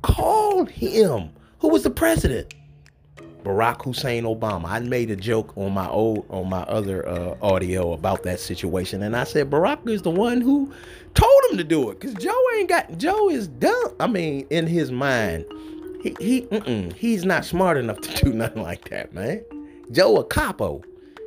Call 0.00 0.64
him. 0.64 1.28
Who 1.58 1.68
was 1.68 1.82
the 1.82 1.90
president? 1.90 2.54
Barack 3.46 3.84
Hussein 3.84 4.24
Obama. 4.24 4.64
I 4.64 4.80
made 4.80 5.08
a 5.08 5.14
joke 5.14 5.56
on 5.56 5.72
my 5.72 5.88
old 5.88 6.26
on 6.30 6.48
my 6.50 6.62
other 6.62 7.08
uh, 7.08 7.36
audio 7.40 7.92
about 7.92 8.24
that 8.24 8.40
situation, 8.40 9.04
and 9.04 9.16
I 9.16 9.22
said 9.22 9.50
Barack 9.50 9.88
is 9.88 10.02
the 10.02 10.10
one 10.10 10.40
who 10.40 10.72
told 11.14 11.42
him 11.50 11.56
to 11.58 11.62
do 11.62 11.88
it, 11.90 12.00
cause 12.00 12.12
Joe 12.14 12.36
ain't 12.58 12.68
got 12.68 12.98
Joe 12.98 13.30
is 13.30 13.46
dumb. 13.46 13.94
I 14.00 14.08
mean, 14.08 14.48
in 14.50 14.66
his 14.66 14.90
mind, 14.90 15.44
he 16.02 16.16
he 16.18 16.90
he's 16.96 17.24
not 17.24 17.44
smart 17.44 17.76
enough 17.76 18.00
to 18.00 18.24
do 18.24 18.32
nothing 18.34 18.64
like 18.64 18.88
that, 18.90 19.14
man. 19.14 19.44
Joe 19.92 20.16
a 20.16 20.24
capo. 20.24 20.82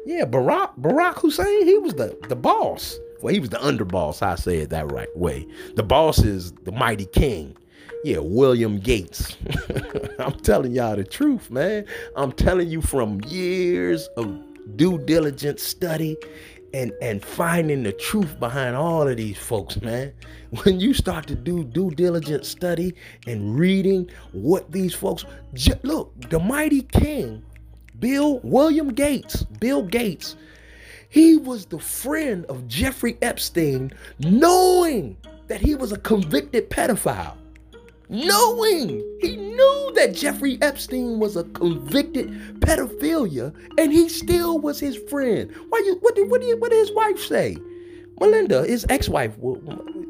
Yeah, 0.06 0.26
Barack 0.26 0.78
Barack 0.78 1.20
Hussein, 1.20 1.66
he 1.66 1.78
was 1.78 1.94
the 1.94 2.18
the 2.28 2.36
boss. 2.36 3.00
Well, 3.22 3.34
he 3.34 3.40
was 3.40 3.50
the 3.50 3.58
underboss. 3.58 4.22
I 4.22 4.36
say 4.36 4.58
it 4.58 4.72
that 4.72 4.92
right 4.92 5.16
way. 5.18 5.48
The 5.76 5.84
boss 5.84 6.20
is 6.20 6.52
the 6.64 6.74
mighty 6.74 7.06
king. 7.06 7.56
Yeah, 8.04 8.20
William 8.20 8.80
Gates. 8.80 9.36
I'm 10.20 10.40
telling 10.40 10.72
y'all 10.72 10.96
the 10.96 11.04
truth, 11.04 11.52
man. 11.52 11.86
I'm 12.16 12.32
telling 12.32 12.70
you 12.70 12.82
from 12.82 13.20
years 13.28 14.08
of 14.16 14.40
due 14.78 15.00
diligence 15.00 15.62
study 15.62 16.16
and 16.74 16.94
and 17.02 17.22
finding 17.24 17.84
the 17.84 17.92
truth 17.92 18.40
behind 18.40 18.78
all 18.78 19.06
of 19.06 19.18
these 19.18 19.38
folks, 19.38 19.82
man. 19.82 20.14
When 20.64 20.80
you 20.80 20.94
start 20.94 21.28
to 21.28 21.36
do 21.36 21.64
due 21.64 21.92
diligence 21.92 22.48
study 22.48 22.96
and 23.28 23.60
reading 23.60 24.10
what 24.32 24.72
these 24.72 24.94
folks 24.94 25.26
look, 25.84 26.14
the 26.30 26.40
mighty 26.40 26.84
king, 26.84 27.44
Bill 28.00 28.40
William 28.40 28.94
Gates, 28.94 29.44
Bill 29.44 29.84
Gates, 29.84 30.38
he 31.10 31.36
was 31.38 31.66
the 31.66 31.80
friend 31.80 32.46
of 32.46 32.68
Jeffrey 32.68 33.18
Epstein, 33.22 33.92
knowing 34.20 35.18
that 35.48 35.60
he 35.60 35.76
was 35.76 35.92
a 35.92 35.98
convicted 35.98 36.70
pedophile 36.70 37.36
knowing 38.10 38.90
he 39.22 39.38
knew 39.38 39.92
that 39.96 40.14
Jeffrey 40.14 40.58
Epstein 40.62 41.20
was 41.20 41.36
a 41.36 41.44
convicted 41.46 42.30
pedophilia, 42.60 43.54
and 43.78 43.92
he 43.92 44.10
still 44.10 44.60
was 44.60 44.80
his 44.80 44.98
friend. 45.10 45.54
Why 45.70 45.80
you? 45.86 45.98
What 46.02 46.16
did 46.16 46.30
what 46.30 46.42
did, 46.42 46.60
what 46.60 46.72
did 46.72 46.80
his 46.80 46.92
wife 46.92 47.20
say? 47.20 47.58
Melinda, 48.20 48.66
his 48.66 48.86
ex-wife, 48.90 49.38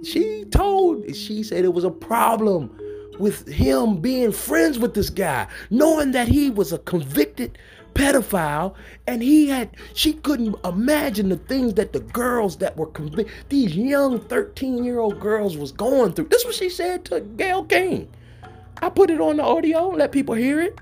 she 0.04 0.46
told 0.46 1.16
she 1.16 1.44
said 1.44 1.64
it 1.64 1.74
was 1.74 1.84
a 1.84 1.92
problem 1.92 2.76
with 3.20 3.48
him 3.48 4.02
being 4.02 4.32
friends 4.32 4.80
with 4.80 4.94
this 4.94 5.10
guy, 5.10 5.46
knowing 5.70 6.12
that 6.12 6.28
he 6.28 6.50
was 6.50 6.74
a 6.74 6.80
convicted 6.80 7.58
pedophile, 8.00 8.74
and 9.08 9.22
he 9.22 9.50
had 9.50 9.70
she 9.94 10.14
couldn't 10.14 10.56
imagine 10.64 11.28
the 11.30 11.38
things 11.38 11.74
that 11.74 11.92
the 11.92 12.00
girls 12.00 12.58
that 12.58 12.78
were 12.78 12.88
convicted, 12.88 13.34
these 13.50 13.76
young 13.76 14.20
13-year-old 14.20 15.20
girls 15.20 15.58
was 15.58 15.74
going 15.74 16.14
through. 16.14 16.30
This 16.30 16.42
is 16.42 16.46
what 16.46 16.56
she 16.56 16.70
said 16.70 17.04
to 17.06 17.20
Gayle 17.20 17.66
King. 17.66 18.10
I 18.82 18.90
put 18.90 19.10
it 19.10 19.20
on 19.20 19.38
the 19.38 19.44
audio, 19.44 19.90
let 19.90 20.14
people 20.14 20.36
hear 20.36 20.62
it. 20.62 20.80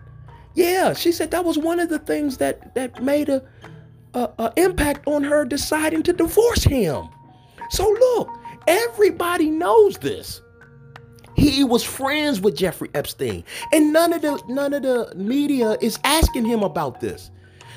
Yeah, 0.53 0.93
she 0.93 1.11
said 1.11 1.31
that 1.31 1.43
was 1.43 1.57
one 1.57 1.79
of 1.79 1.89
the 1.89 1.99
things 1.99 2.37
that 2.37 2.75
that 2.75 3.01
made 3.01 3.29
a, 3.29 3.43
a, 4.13 4.29
a 4.37 4.53
impact 4.55 5.07
on 5.07 5.23
her 5.23 5.43
deciding 5.43 6.03
to 6.03 6.13
divorce 6.13 6.63
him. 6.63 7.09
So 7.71 7.89
look, 7.89 8.29
everybody 8.67 9.49
knows 9.49 9.97
this. 9.97 10.41
He 11.37 11.63
was 11.63 11.83
friends 11.83 12.41
with 12.41 12.57
Jeffrey 12.57 12.89
Epstein, 12.95 13.43
and 13.71 13.93
none 13.93 14.11
of 14.11 14.23
the 14.23 14.41
none 14.49 14.73
of 14.73 14.81
the 14.81 15.13
media 15.15 15.77
is 15.81 15.99
asking 16.03 16.45
him 16.45 16.63
about 16.63 16.99
this. 16.99 17.29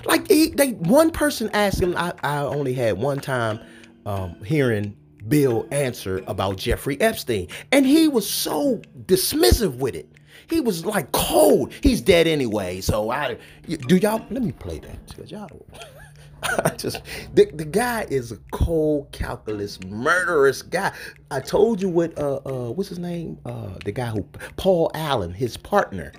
Like 0.07 0.27
he, 0.29 0.49
they, 0.49 0.71
one 0.73 1.11
person 1.11 1.51
asked 1.53 1.81
him. 1.81 1.95
I, 1.95 2.15
I 2.23 2.39
only 2.39 2.73
had 2.73 2.97
one 2.97 3.21
time 3.21 3.61
um, 4.07 4.43
hearing 4.45 4.97
Bill 5.29 5.69
answer 5.71 6.25
about 6.27 6.57
Jeffrey 6.57 6.99
Epstein, 7.03 7.49
and 7.71 7.85
he 7.85 8.09
was 8.09 8.29
so 8.29 8.81
dismissive 9.05 9.77
with 9.77 9.95
it. 9.95 10.09
He 10.49 10.61
was 10.61 10.87
like 10.87 11.13
cold. 11.13 11.75
He's 11.83 12.01
dead 12.01 12.27
anyway. 12.27 12.81
So 12.81 13.11
I 13.11 13.37
do 13.67 13.97
y'all. 13.99 14.25
Let 14.31 14.43
me 14.43 14.53
play 14.53 14.79
that 14.79 15.07
because 15.07 15.31
y'all. 15.31 15.67
Just 16.77 17.03
the, 17.35 17.47
the 17.53 17.65
guy 17.65 18.07
is 18.11 18.33
a 18.33 18.39
cold 18.53 19.11
calculus 19.13 19.81
murderous 19.85 20.63
guy. 20.63 20.93
I 21.31 21.41
told 21.41 21.81
you 21.81 21.89
what 21.89 22.17
uh 22.19 22.41
uh 22.47 22.71
what's 22.71 22.89
his 22.89 22.99
name? 22.99 23.39
Uh 23.45 23.75
the 23.85 23.93
guy 23.93 24.07
who 24.07 24.23
Paul 24.57 24.91
Allen, 24.95 25.33
his 25.33 25.57
partner, 25.57 26.13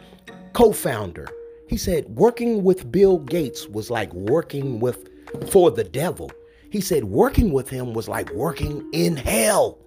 co-founder. 0.54 1.28
He 1.68 1.78
said 1.78 2.06
working 2.10 2.64
with 2.64 2.92
Bill 2.92 3.18
Gates 3.18 3.68
was 3.68 3.90
like 3.90 4.14
working 4.14 4.80
with 4.80 5.10
for 5.50 5.72
the 5.72 5.84
devil. 5.84 6.32
He 6.70 6.82
said 6.82 7.06
working 7.06 7.52
with 7.52 7.70
him 7.70 7.94
was 7.94 8.08
like 8.08 8.32
working 8.34 8.88
in 8.94 9.18
hell. 9.18 9.81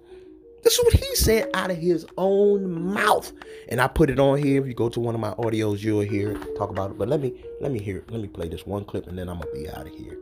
This 0.65 0.79
is 0.79 0.83
what 0.83 0.93
he 0.93 1.15
said 1.15 1.51
out 1.53 1.69
of 1.69 1.77
his 1.77 2.07
own 2.17 2.91
mouth. 2.91 3.31
And 3.69 3.79
I 3.79 3.87
put 3.87 4.09
it 4.09 4.19
on 4.19 4.39
here. 4.39 4.59
If 4.59 4.67
you 4.67 4.73
go 4.73 4.89
to 4.89 4.99
one 4.99 5.13
of 5.13 5.21
my 5.21 5.29
audios, 5.35 5.83
you'll 5.83 6.01
hear 6.01 6.31
it, 6.31 6.57
talk 6.57 6.71
about 6.71 6.89
it. 6.89 6.97
But 6.97 7.07
let 7.07 7.21
me 7.21 7.35
let 7.61 7.71
me 7.71 7.79
hear 7.79 7.97
it. 7.97 8.09
Let 8.11 8.19
me 8.19 8.27
play 8.27 8.49
this 8.49 8.65
one 8.65 8.83
clip 8.83 9.05
and 9.05 9.15
then 9.15 9.29
I'm 9.29 9.37
gonna 9.37 9.51
be 9.51 9.69
out 9.69 9.85
of 9.85 9.93
here 9.93 10.17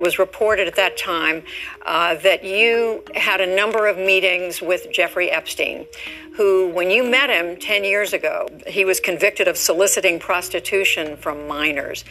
was 0.00 0.18
reported 0.18 0.68
at 0.68 0.76
that 0.76 0.96
time 0.96 1.42
uh, 1.86 2.14
that 2.16 2.44
you 2.44 3.02
had 3.14 3.40
a 3.40 3.56
number 3.56 3.86
of 3.86 3.96
meetings 3.96 4.60
with 4.60 4.86
Jeffrey 4.92 5.30
Epstein, 5.30 5.86
who, 6.34 6.68
when 6.68 6.90
you 6.90 7.02
met 7.02 7.30
him 7.30 7.58
10 7.58 7.82
years 7.82 8.12
ago, 8.12 8.46
he 8.66 8.84
was 8.84 9.00
convicted 9.00 9.48
of 9.48 9.56
soliciting 9.56 10.18
prostitution 10.18 11.16
from 11.16 11.48
minors. 11.48 12.04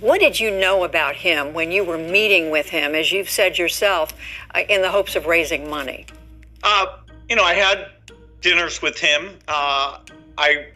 What 0.00 0.20
did 0.20 0.38
you 0.38 0.52
know 0.52 0.84
about 0.84 1.16
him 1.16 1.54
when 1.54 1.72
you 1.72 1.82
were 1.82 1.98
meeting 1.98 2.50
with 2.50 2.68
him, 2.68 2.94
as 2.94 3.10
you've 3.10 3.30
said 3.30 3.58
yourself, 3.58 4.12
uh, 4.54 4.60
in 4.68 4.80
the 4.80 4.90
hopes 4.90 5.16
of 5.16 5.26
raising 5.26 5.68
money? 5.68 6.06
Uh, 6.62 6.98
you 7.28 7.34
know, 7.34 7.42
I 7.42 7.54
had 7.54 7.88
dinners 8.40 8.80
with 8.80 8.96
him. 8.96 9.30
Uh, 9.48 9.98
I 10.36 10.68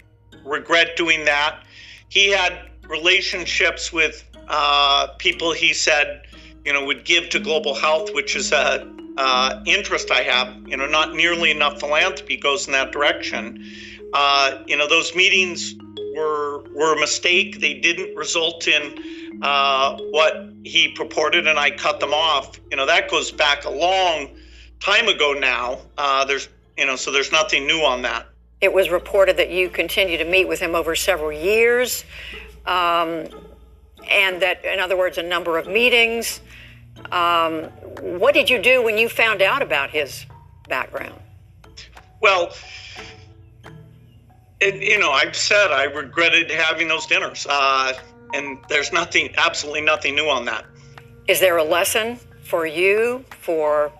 regret 0.44 0.96
doing 0.96 1.24
that. 1.26 1.62
He 2.08 2.30
had 2.30 2.70
relationships 2.88 3.92
with 3.92 4.24
uh, 4.48 5.08
people 5.18 5.52
he 5.52 5.72
said, 5.72 6.22
you 6.64 6.72
know, 6.72 6.84
would 6.84 7.04
give 7.04 7.28
to 7.30 7.38
global 7.38 7.74
health, 7.74 8.12
which 8.14 8.34
is 8.34 8.50
a 8.50 8.88
uh, 9.18 9.62
interest 9.66 10.10
I 10.10 10.22
have. 10.22 10.56
You 10.66 10.76
know, 10.76 10.86
not 10.86 11.14
nearly 11.14 11.52
enough 11.52 11.78
philanthropy 11.78 12.38
goes 12.38 12.66
in 12.66 12.72
that 12.72 12.90
direction. 12.90 13.64
Uh, 14.12 14.62
you 14.66 14.76
know, 14.76 14.88
those 14.88 15.14
meetings 15.14 15.76
were 16.14 16.62
were 16.74 16.94
a 16.94 17.00
mistake. 17.00 17.60
They 17.60 17.74
didn't 17.74 18.14
result 18.16 18.68
in 18.68 19.40
uh, 19.42 19.98
what 20.10 20.52
he 20.64 20.88
purported, 20.88 21.46
and 21.46 21.58
I 21.58 21.70
cut 21.70 22.00
them 22.00 22.12
off. 22.12 22.58
You 22.70 22.76
know, 22.76 22.86
that 22.86 23.10
goes 23.10 23.30
back 23.30 23.64
a 23.64 23.70
long 23.70 24.30
time 24.80 25.08
ago 25.08 25.32
now. 25.32 25.78
Uh, 25.98 26.24
there's 26.24 26.48
you 26.76 26.86
know, 26.86 26.96
so 26.96 27.10
there's 27.10 27.32
nothing 27.32 27.66
new 27.66 27.80
on 27.80 28.02
that. 28.02 28.26
It 28.60 28.72
was 28.72 28.90
reported 28.90 29.36
that 29.38 29.50
you 29.50 29.68
continue 29.68 30.16
to 30.18 30.24
meet 30.24 30.46
with 30.46 30.60
him 30.60 30.74
over 30.74 30.94
several 30.94 31.32
years. 31.32 32.04
Um, 32.64 33.26
and 34.10 34.40
that, 34.42 34.64
in 34.64 34.78
other 34.80 34.96
words, 34.96 35.18
a 35.18 35.22
number 35.22 35.58
of 35.58 35.66
meetings. 35.66 36.40
Um, 37.10 37.64
what 38.00 38.34
did 38.34 38.50
you 38.50 38.60
do 38.60 38.82
when 38.82 38.98
you 38.98 39.08
found 39.08 39.42
out 39.42 39.62
about 39.62 39.90
his 39.90 40.26
background? 40.68 41.20
Well, 42.20 42.52
it, 44.62 44.82
you 44.82 44.98
know, 44.98 45.10
I've 45.10 45.36
said 45.36 45.72
I 45.72 45.84
regretted 45.84 46.50
having 46.50 46.88
those 46.88 47.06
dinners, 47.06 47.46
uh, 47.48 47.92
and 48.32 48.58
there's 48.68 48.92
nothing, 48.92 49.34
absolutely 49.36 49.82
nothing 49.82 50.14
new 50.14 50.28
on 50.28 50.44
that. 50.46 50.64
Is 51.28 51.40
there 51.40 51.56
a 51.56 51.64
lesson 51.64 52.18
for 52.44 52.66
you, 52.66 53.24
for 53.40 53.92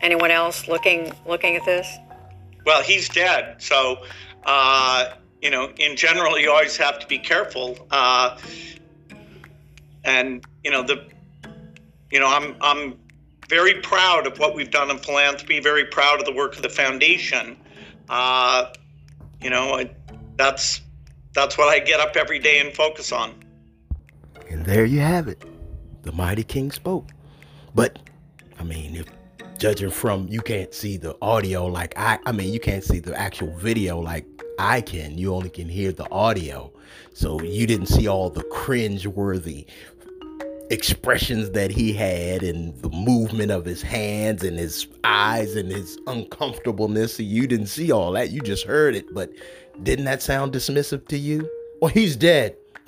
anyone 0.00 0.30
else 0.30 0.68
looking 0.68 1.12
looking 1.26 1.56
at 1.56 1.64
this? 1.64 1.86
Well, 2.64 2.82
he's 2.82 3.08
dead, 3.08 3.62
so 3.62 4.04
uh, 4.44 5.12
you 5.42 5.50
know, 5.50 5.70
in 5.78 5.96
general, 5.96 6.38
you 6.38 6.50
always 6.50 6.76
have 6.76 6.98
to 6.98 7.06
be 7.06 7.18
careful. 7.18 7.86
Uh, 7.90 8.38
and 10.06 10.44
you 10.64 10.70
know 10.70 10.82
the 10.82 11.04
you 12.10 12.18
know 12.18 12.28
i'm 12.28 12.56
i'm 12.60 12.96
very 13.48 13.80
proud 13.82 14.26
of 14.26 14.38
what 14.38 14.54
we've 14.54 14.70
done 14.70 14.90
in 14.90 14.98
philanthropy 14.98 15.60
very 15.60 15.84
proud 15.84 16.20
of 16.20 16.24
the 16.24 16.32
work 16.32 16.56
of 16.56 16.62
the 16.62 16.68
foundation 16.68 17.56
uh, 18.08 18.72
you 19.40 19.50
know 19.50 19.82
that's 20.36 20.80
that's 21.34 21.58
what 21.58 21.68
i 21.68 21.78
get 21.78 22.00
up 22.00 22.16
every 22.16 22.38
day 22.38 22.60
and 22.60 22.74
focus 22.74 23.12
on. 23.12 23.34
And 24.48 24.64
there 24.64 24.84
you 24.84 25.00
have 25.00 25.28
it. 25.28 25.44
The 26.02 26.12
mighty 26.12 26.44
king 26.44 26.70
spoke. 26.70 27.10
But 27.74 27.98
i 28.58 28.62
mean 28.62 28.96
if 28.96 29.06
judging 29.58 29.90
from 29.90 30.28
you 30.28 30.40
can't 30.40 30.74
see 30.74 30.96
the 30.98 31.16
audio 31.22 31.64
like 31.64 31.94
i 31.96 32.18
i 32.26 32.32
mean 32.32 32.52
you 32.52 32.60
can't 32.60 32.84
see 32.84 32.98
the 32.98 33.18
actual 33.18 33.54
video 33.56 33.98
like 33.98 34.26
i 34.58 34.80
can. 34.80 35.18
You 35.18 35.34
only 35.34 35.50
can 35.50 35.68
hear 35.68 35.92
the 35.92 36.10
audio. 36.10 36.72
So 37.12 37.40
you 37.42 37.66
didn't 37.66 37.86
see 37.86 38.06
all 38.06 38.30
the 38.30 38.42
cringe 38.44 39.06
worthy 39.06 39.66
expressions 40.70 41.50
that 41.52 41.70
he 41.70 41.92
had 41.92 42.42
and 42.42 42.76
the 42.82 42.88
movement 42.90 43.50
of 43.50 43.64
his 43.64 43.82
hands 43.82 44.42
and 44.42 44.58
his 44.58 44.86
eyes 45.04 45.54
and 45.54 45.70
his 45.70 45.98
uncomfortableness. 46.06 47.18
You 47.20 47.46
didn't 47.46 47.66
see 47.66 47.92
all 47.92 48.12
that. 48.12 48.30
You 48.30 48.40
just 48.40 48.64
heard 48.64 48.94
it. 48.94 49.12
But 49.14 49.30
didn't 49.82 50.06
that 50.06 50.22
sound 50.22 50.52
dismissive 50.52 51.06
to 51.08 51.18
you? 51.18 51.48
Well, 51.80 51.90
he's 51.90 52.16
dead. 52.16 52.56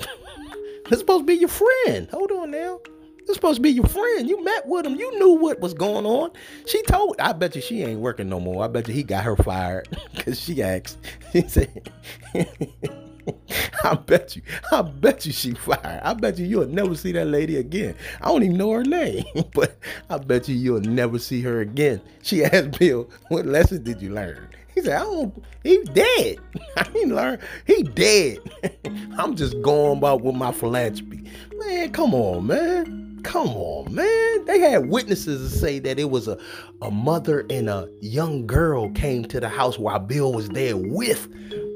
That's 0.88 1.00
supposed 1.00 1.22
to 1.22 1.26
be 1.26 1.34
your 1.34 1.48
friend. 1.48 2.08
Hold 2.10 2.32
on 2.32 2.50
now. 2.50 2.80
That's 3.28 3.34
supposed 3.34 3.56
to 3.56 3.62
be 3.62 3.70
your 3.70 3.86
friend. 3.86 4.26
You 4.26 4.42
met 4.42 4.66
with 4.66 4.86
him. 4.86 4.96
You 4.96 5.18
knew 5.18 5.34
what 5.34 5.60
was 5.60 5.74
going 5.74 6.06
on. 6.06 6.30
She 6.66 6.82
told. 6.84 7.16
I 7.20 7.32
bet 7.32 7.54
you 7.54 7.60
she 7.60 7.82
ain't 7.82 8.00
working 8.00 8.28
no 8.28 8.40
more. 8.40 8.64
I 8.64 8.68
bet 8.68 8.88
you 8.88 8.94
he 8.94 9.02
got 9.02 9.22
her 9.24 9.36
fired 9.36 9.86
because 10.14 10.40
she 10.40 10.62
asked. 10.62 10.98
He 11.32 11.46
said. 11.46 11.92
I 13.84 13.94
bet 13.94 14.36
you, 14.36 14.42
I 14.72 14.82
bet 14.82 15.26
you 15.26 15.32
she 15.32 15.52
fired. 15.52 16.00
I 16.02 16.14
bet 16.14 16.38
you 16.38 16.46
you'll 16.46 16.66
never 16.66 16.94
see 16.94 17.12
that 17.12 17.26
lady 17.26 17.56
again. 17.56 17.94
I 18.20 18.28
don't 18.28 18.42
even 18.42 18.56
know 18.56 18.72
her 18.72 18.84
name, 18.84 19.24
but 19.54 19.78
I 20.10 20.18
bet 20.18 20.48
you 20.48 20.54
you'll 20.54 20.80
never 20.80 21.18
see 21.18 21.40
her 21.42 21.60
again. 21.60 22.00
She 22.22 22.44
asked 22.44 22.78
Bill, 22.78 23.08
what 23.28 23.46
lesson 23.46 23.82
did 23.82 24.02
you 24.02 24.12
learn? 24.12 24.48
He 24.74 24.82
said, 24.82 25.00
I 25.00 25.04
don't, 25.04 25.44
he's 25.62 25.88
dead. 25.88 26.38
I 26.76 26.82
didn't 26.84 27.14
learn, 27.14 27.40
he 27.66 27.82
dead. 27.82 28.38
I'm 29.18 29.34
just 29.34 29.60
going 29.62 29.98
about 29.98 30.22
with 30.22 30.34
my 30.34 30.52
philanthropy. 30.52 31.30
Man, 31.56 31.90
come 31.92 32.14
on, 32.14 32.46
man. 32.46 33.20
Come 33.24 33.48
on, 33.48 33.92
man. 33.92 34.44
They 34.44 34.60
had 34.60 34.88
witnesses 34.88 35.50
to 35.50 35.58
say 35.58 35.80
that 35.80 35.98
it 35.98 36.10
was 36.10 36.28
a, 36.28 36.38
a 36.82 36.90
mother 36.90 37.44
and 37.50 37.68
a 37.68 37.88
young 38.00 38.46
girl 38.46 38.90
came 38.92 39.24
to 39.26 39.40
the 39.40 39.48
house 39.48 39.78
while 39.78 39.98
Bill 39.98 40.32
was 40.32 40.48
there 40.50 40.76
with 40.76 41.28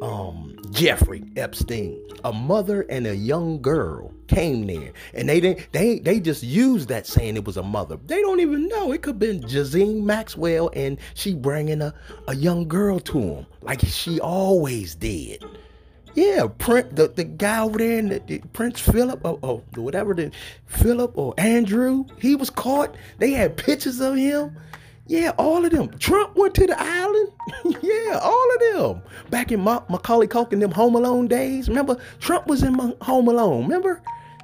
um 0.02 0.51
Jeffrey 0.72 1.22
Epstein. 1.36 2.00
A 2.24 2.32
mother 2.32 2.82
and 2.88 3.06
a 3.06 3.14
young 3.14 3.60
girl 3.60 4.12
came 4.26 4.66
there, 4.66 4.92
and 5.12 5.28
they 5.28 5.38
didn't. 5.40 5.70
They 5.72 5.98
they 5.98 6.18
just 6.18 6.42
used 6.42 6.88
that 6.88 7.06
saying 7.06 7.36
it 7.36 7.44
was 7.44 7.56
a 7.56 7.62
mother. 7.62 7.98
They 8.06 8.20
don't 8.22 8.40
even 8.40 8.68
know 8.68 8.92
it 8.92 9.02
could 9.02 9.14
have 9.14 9.18
been 9.18 9.40
Ghislaine 9.40 10.04
Maxwell, 10.06 10.70
and 10.74 10.98
she 11.14 11.34
bringing 11.34 11.82
a 11.82 11.94
a 12.26 12.34
young 12.34 12.66
girl 12.68 13.00
to 13.00 13.20
him 13.20 13.46
like 13.60 13.80
she 13.80 14.18
always 14.20 14.94
did. 14.94 15.44
Yeah, 16.14 16.46
Prince, 16.58 16.88
the, 16.92 17.08
the 17.08 17.24
guy 17.24 17.62
over 17.62 17.78
there, 17.78 18.02
the, 18.02 18.18
the 18.26 18.38
Prince 18.52 18.80
Philip, 18.80 19.20
or, 19.24 19.38
or 19.42 19.62
whatever, 19.76 20.12
the 20.12 20.30
Philip 20.66 21.16
or 21.16 21.32
Andrew, 21.38 22.04
he 22.20 22.34
was 22.34 22.50
caught. 22.50 22.94
They 23.18 23.30
had 23.30 23.56
pictures 23.56 24.00
of 24.00 24.16
him. 24.16 24.54
Yeah, 25.06 25.32
all 25.36 25.64
of 25.64 25.72
them. 25.72 25.90
Trump 25.98 26.36
went 26.36 26.54
to 26.54 26.66
the 26.66 26.80
island. 26.80 27.28
yeah, 27.82 28.18
all 28.22 28.48
of 28.54 28.60
them. 28.74 29.02
Back 29.30 29.50
in 29.50 29.60
Ma- 29.60 29.82
Macaulay 29.88 30.28
Culkin, 30.28 30.60
them 30.60 30.70
Home 30.70 30.94
Alone 30.94 31.26
days. 31.28 31.68
Remember, 31.68 31.96
Trump 32.20 32.46
was 32.46 32.62
in 32.62 32.74
Home 33.02 33.28
Alone. 33.28 33.64
Remember? 33.64 34.00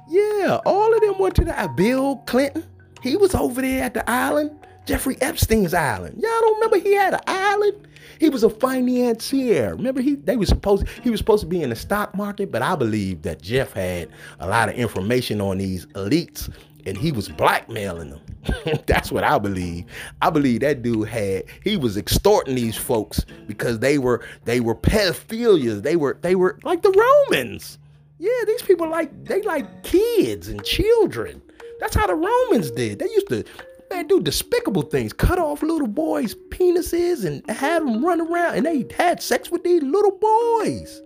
Yeah, 0.09 0.59
all 0.65 0.93
of 0.93 1.01
them 1.01 1.17
went 1.19 1.35
to 1.35 1.45
the 1.45 1.59
uh, 1.59 1.67
Bill 1.69 2.17
Clinton. 2.25 2.65
He 3.01 3.15
was 3.15 3.33
over 3.35 3.61
there 3.61 3.83
at 3.83 3.93
the 3.93 4.07
island. 4.09 4.51
Jeffrey 4.85 5.17
Epstein's 5.21 5.73
island. 5.73 6.15
Y'all 6.19 6.31
don't 6.41 6.55
remember 6.55 6.79
he 6.79 6.95
had 6.95 7.13
an 7.13 7.19
island? 7.27 7.87
He 8.19 8.27
was 8.29 8.43
a 8.43 8.49
financier. 8.49 9.75
Remember, 9.75 10.01
he 10.01 10.15
they 10.15 10.35
was 10.35 10.49
supposed 10.49 10.87
he 11.03 11.09
was 11.09 11.19
supposed 11.19 11.41
to 11.41 11.47
be 11.47 11.61
in 11.61 11.69
the 11.69 11.75
stock 11.75 12.15
market, 12.15 12.51
but 12.51 12.61
I 12.63 12.75
believe 12.75 13.21
that 13.21 13.41
Jeff 13.41 13.71
had 13.73 14.09
a 14.39 14.47
lot 14.47 14.67
of 14.67 14.75
information 14.75 15.41
on 15.41 15.59
these 15.59 15.85
elites 15.87 16.51
and 16.85 16.97
he 16.97 17.11
was 17.11 17.29
blackmailing 17.29 18.11
them. 18.11 18.21
That's 18.85 19.11
what 19.11 19.23
I 19.23 19.37
believe. 19.37 19.85
I 20.21 20.29
believe 20.29 20.61
that 20.61 20.81
dude 20.81 21.07
had 21.07 21.45
he 21.63 21.77
was 21.77 21.97
extorting 21.97 22.55
these 22.55 22.77
folks 22.77 23.25
because 23.47 23.79
they 23.79 23.97
were 23.97 24.25
they 24.45 24.59
were 24.59 24.75
pedophilias. 24.75 25.83
They 25.83 25.95
were 25.95 26.17
they 26.21 26.35
were 26.35 26.59
like 26.63 26.81
the 26.81 26.91
Romans. 27.29 27.77
Yeah, 28.17 28.43
these 28.45 28.61
people 28.61 28.89
like 28.89 29.25
they 29.25 29.41
like 29.41 29.83
kids 29.83 30.47
and 30.47 30.63
children. 30.63 31.41
That's 31.79 31.95
how 31.95 32.07
the 32.07 32.15
Romans 32.15 32.71
did. 32.71 32.99
They 32.99 33.05
used 33.05 33.29
to 33.29 33.43
man 33.89 34.07
do 34.07 34.21
despicable 34.21 34.83
things, 34.83 35.13
cut 35.13 35.39
off 35.39 35.61
little 35.61 35.87
boys' 35.87 36.35
penises 36.49 37.25
and 37.25 37.47
have 37.49 37.85
them 37.85 38.05
run 38.05 38.21
around, 38.21 38.55
and 38.55 38.65
they 38.65 38.85
had 38.95 39.21
sex 39.21 39.49
with 39.51 39.63
these 39.63 39.83
little 39.83 40.11
boys. 40.11 41.01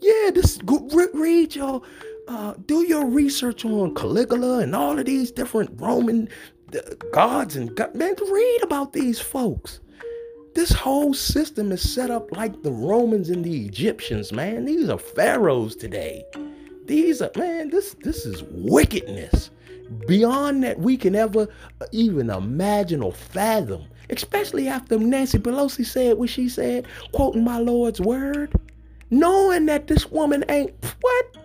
Yeah, 0.00 0.30
this 0.30 0.58
read 1.12 1.54
your 1.54 1.82
uh, 2.30 2.54
do 2.66 2.86
your 2.86 3.06
research 3.06 3.64
on 3.64 3.92
Caligula 3.92 4.60
and 4.60 4.74
all 4.76 4.96
of 4.96 5.04
these 5.04 5.32
different 5.32 5.80
Roman 5.80 6.28
uh, 6.72 6.78
gods 7.12 7.56
and 7.56 7.74
God, 7.74 7.92
man, 7.96 8.14
read 8.30 8.60
about 8.62 8.92
these 8.92 9.18
folks. 9.18 9.80
This 10.54 10.70
whole 10.70 11.12
system 11.12 11.72
is 11.72 11.92
set 11.92 12.08
up 12.08 12.30
like 12.30 12.62
the 12.62 12.70
Romans 12.70 13.30
and 13.30 13.44
the 13.44 13.66
Egyptians, 13.66 14.32
man. 14.32 14.64
These 14.64 14.88
are 14.88 14.98
pharaohs 14.98 15.74
today. 15.74 16.24
These 16.86 17.20
are 17.20 17.32
man, 17.34 17.70
this 17.70 17.96
this 18.02 18.24
is 18.24 18.44
wickedness 18.44 19.50
beyond 20.06 20.62
that 20.62 20.78
we 20.78 20.96
can 20.96 21.16
ever 21.16 21.48
uh, 21.80 21.86
even 21.90 22.30
imagine 22.30 23.02
or 23.02 23.12
fathom. 23.12 23.84
Especially 24.08 24.68
after 24.68 24.98
Nancy 24.98 25.38
Pelosi 25.38 25.84
said 25.84 26.16
what 26.16 26.30
she 26.30 26.48
said, 26.48 26.86
quoting 27.12 27.42
my 27.42 27.58
Lord's 27.58 28.00
word, 28.00 28.52
knowing 29.10 29.66
that 29.66 29.88
this 29.88 30.10
woman 30.10 30.44
ain't 30.48 30.72
what 31.00 31.36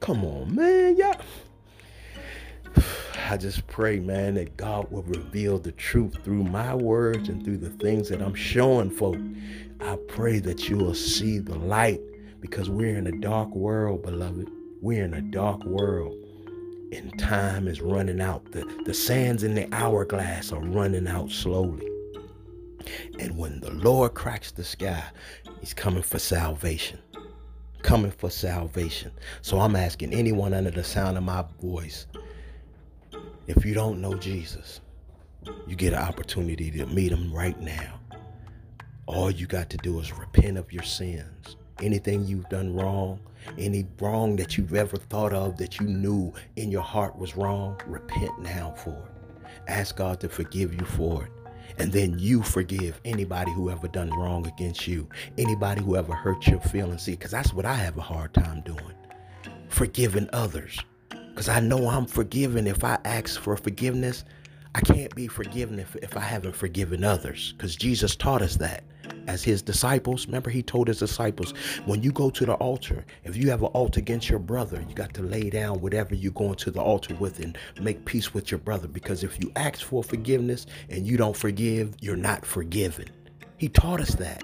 Come 0.00 0.24
on, 0.24 0.54
man. 0.54 0.96
Y'all. 0.96 1.20
I 3.28 3.36
just 3.36 3.66
pray, 3.68 4.00
man, 4.00 4.34
that 4.34 4.56
God 4.56 4.90
will 4.90 5.02
reveal 5.04 5.58
the 5.58 5.72
truth 5.72 6.16
through 6.24 6.44
my 6.44 6.74
words 6.74 7.28
and 7.28 7.44
through 7.44 7.58
the 7.58 7.70
things 7.70 8.08
that 8.08 8.20
I'm 8.20 8.34
showing 8.34 8.90
folk. 8.90 9.18
I 9.80 9.96
pray 10.08 10.40
that 10.40 10.68
you 10.68 10.76
will 10.78 10.94
see 10.94 11.38
the 11.38 11.56
light 11.56 12.00
because 12.40 12.68
we're 12.68 12.96
in 12.96 13.06
a 13.06 13.12
dark 13.12 13.54
world, 13.54 14.02
beloved. 14.02 14.50
We're 14.80 15.04
in 15.04 15.14
a 15.14 15.20
dark 15.20 15.62
world 15.64 16.16
and 16.92 17.16
time 17.18 17.68
is 17.68 17.80
running 17.80 18.20
out. 18.20 18.50
The, 18.52 18.64
the 18.84 18.94
sands 18.94 19.42
in 19.42 19.54
the 19.54 19.72
hourglass 19.72 20.52
are 20.52 20.60
running 20.60 21.06
out 21.06 21.30
slowly. 21.30 21.86
And 23.18 23.36
when 23.36 23.60
the 23.60 23.70
Lord 23.70 24.14
cracks 24.14 24.50
the 24.50 24.64
sky, 24.64 25.04
He's 25.60 25.74
coming 25.74 26.02
for 26.02 26.18
salvation 26.18 26.98
coming 27.82 28.10
for 28.10 28.30
salvation. 28.30 29.10
So 29.42 29.58
I'm 29.60 29.76
asking 29.76 30.12
anyone 30.12 30.54
under 30.54 30.70
the 30.70 30.84
sound 30.84 31.16
of 31.16 31.24
my 31.24 31.44
voice 31.60 32.06
if 33.46 33.64
you 33.64 33.74
don't 33.74 34.00
know 34.00 34.14
Jesus, 34.14 34.80
you 35.66 35.74
get 35.74 35.92
an 35.92 35.98
opportunity 35.98 36.70
to 36.70 36.86
meet 36.86 37.10
him 37.10 37.32
right 37.32 37.58
now. 37.60 37.98
All 39.06 39.30
you 39.30 39.46
got 39.46 39.68
to 39.70 39.76
do 39.78 39.98
is 39.98 40.12
repent 40.12 40.56
of 40.56 40.72
your 40.72 40.84
sins. 40.84 41.56
Anything 41.82 42.24
you've 42.24 42.48
done 42.48 42.76
wrong, 42.76 43.18
any 43.58 43.86
wrong 44.00 44.36
that 44.36 44.56
you've 44.56 44.74
ever 44.74 44.96
thought 44.96 45.32
of 45.32 45.56
that 45.56 45.80
you 45.80 45.86
knew 45.86 46.32
in 46.56 46.70
your 46.70 46.82
heart 46.82 47.18
was 47.18 47.36
wrong, 47.36 47.80
repent 47.86 48.38
now 48.40 48.72
for 48.76 48.90
it. 48.90 49.50
Ask 49.66 49.96
God 49.96 50.20
to 50.20 50.28
forgive 50.28 50.72
you 50.72 50.86
for 50.86 51.24
it 51.24 51.39
and 51.78 51.92
then 51.92 52.18
you 52.18 52.42
forgive 52.42 53.00
anybody 53.04 53.52
who 53.52 53.70
ever 53.70 53.88
done 53.88 54.10
wrong 54.10 54.46
against 54.46 54.86
you, 54.86 55.08
anybody 55.38 55.82
who 55.82 55.96
ever 55.96 56.14
hurt 56.14 56.46
your 56.46 56.60
feelings. 56.60 57.02
See, 57.02 57.12
because 57.12 57.30
that's 57.30 57.52
what 57.52 57.66
I 57.66 57.74
have 57.74 57.96
a 57.96 58.02
hard 58.02 58.34
time 58.34 58.62
doing, 58.62 58.94
forgiving 59.68 60.28
others. 60.32 60.78
Because 61.10 61.48
I 61.48 61.60
know 61.60 61.88
I'm 61.88 62.06
forgiven 62.06 62.66
if 62.66 62.84
I 62.84 62.98
ask 63.04 63.40
for 63.40 63.56
forgiveness. 63.56 64.24
I 64.74 64.80
can't 64.80 65.14
be 65.14 65.26
forgiven 65.26 65.78
if, 65.78 65.96
if 65.96 66.16
I 66.16 66.20
haven't 66.20 66.54
forgiven 66.54 67.02
others. 67.02 67.54
Because 67.56 67.76
Jesus 67.76 68.14
taught 68.14 68.42
us 68.42 68.56
that 68.56 68.84
as 69.26 69.42
his 69.42 69.62
disciples. 69.62 70.26
Remember, 70.26 70.50
he 70.50 70.62
told 70.62 70.88
his 70.88 70.98
disciples, 70.98 71.52
when 71.86 72.02
you 72.02 72.12
go 72.12 72.30
to 72.30 72.46
the 72.46 72.54
altar, 72.54 73.04
if 73.24 73.36
you 73.36 73.50
have 73.50 73.62
an 73.62 73.68
altar 73.68 74.00
against 74.00 74.28
your 74.28 74.38
brother, 74.38 74.84
you 74.88 74.94
got 74.94 75.14
to 75.14 75.22
lay 75.22 75.50
down 75.50 75.80
whatever 75.80 76.14
you're 76.14 76.32
going 76.32 76.56
to 76.56 76.70
the 76.70 76.80
altar 76.80 77.14
with 77.16 77.40
and 77.40 77.56
make 77.80 78.04
peace 78.04 78.34
with 78.34 78.50
your 78.50 78.58
brother. 78.58 78.88
Because 78.88 79.22
if 79.22 79.42
you 79.42 79.52
ask 79.56 79.82
for 79.82 80.02
forgiveness 80.02 80.66
and 80.88 81.06
you 81.06 81.16
don't 81.16 81.36
forgive, 81.36 81.94
you're 82.00 82.16
not 82.16 82.44
forgiven. 82.44 83.06
He 83.58 83.68
taught 83.68 84.00
us 84.00 84.14
that. 84.16 84.42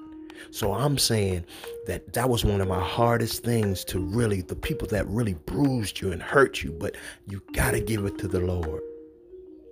So 0.50 0.72
I'm 0.72 0.98
saying 0.98 1.44
that 1.86 2.12
that 2.12 2.28
was 2.28 2.44
one 2.44 2.60
of 2.60 2.68
my 2.68 2.80
hardest 2.80 3.42
things 3.42 3.84
to 3.86 3.98
really, 3.98 4.42
the 4.42 4.54
people 4.54 4.86
that 4.88 5.06
really 5.08 5.34
bruised 5.34 6.00
you 6.00 6.12
and 6.12 6.22
hurt 6.22 6.62
you, 6.62 6.72
but 6.72 6.96
you 7.26 7.42
got 7.52 7.72
to 7.72 7.80
give 7.80 8.04
it 8.04 8.18
to 8.18 8.28
the 8.28 8.40
Lord. 8.40 8.82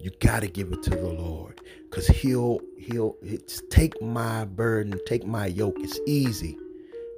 You 0.05 0.11
got 0.21 0.41
to 0.41 0.49
give 0.49 0.71
it 0.71 0.83
to 0.83 0.91
the 0.91 1.09
Lord 1.09 1.63
because 1.89 2.07
he'll 2.07 2.61
he'll 2.77 3.17
it's 3.23 3.63
take 3.71 4.03
my 4.03 4.45
burden, 4.45 5.01
take 5.07 5.25
my 5.27 5.47
yoke. 5.47 5.77
It's 5.79 5.99
easy. 6.07 6.59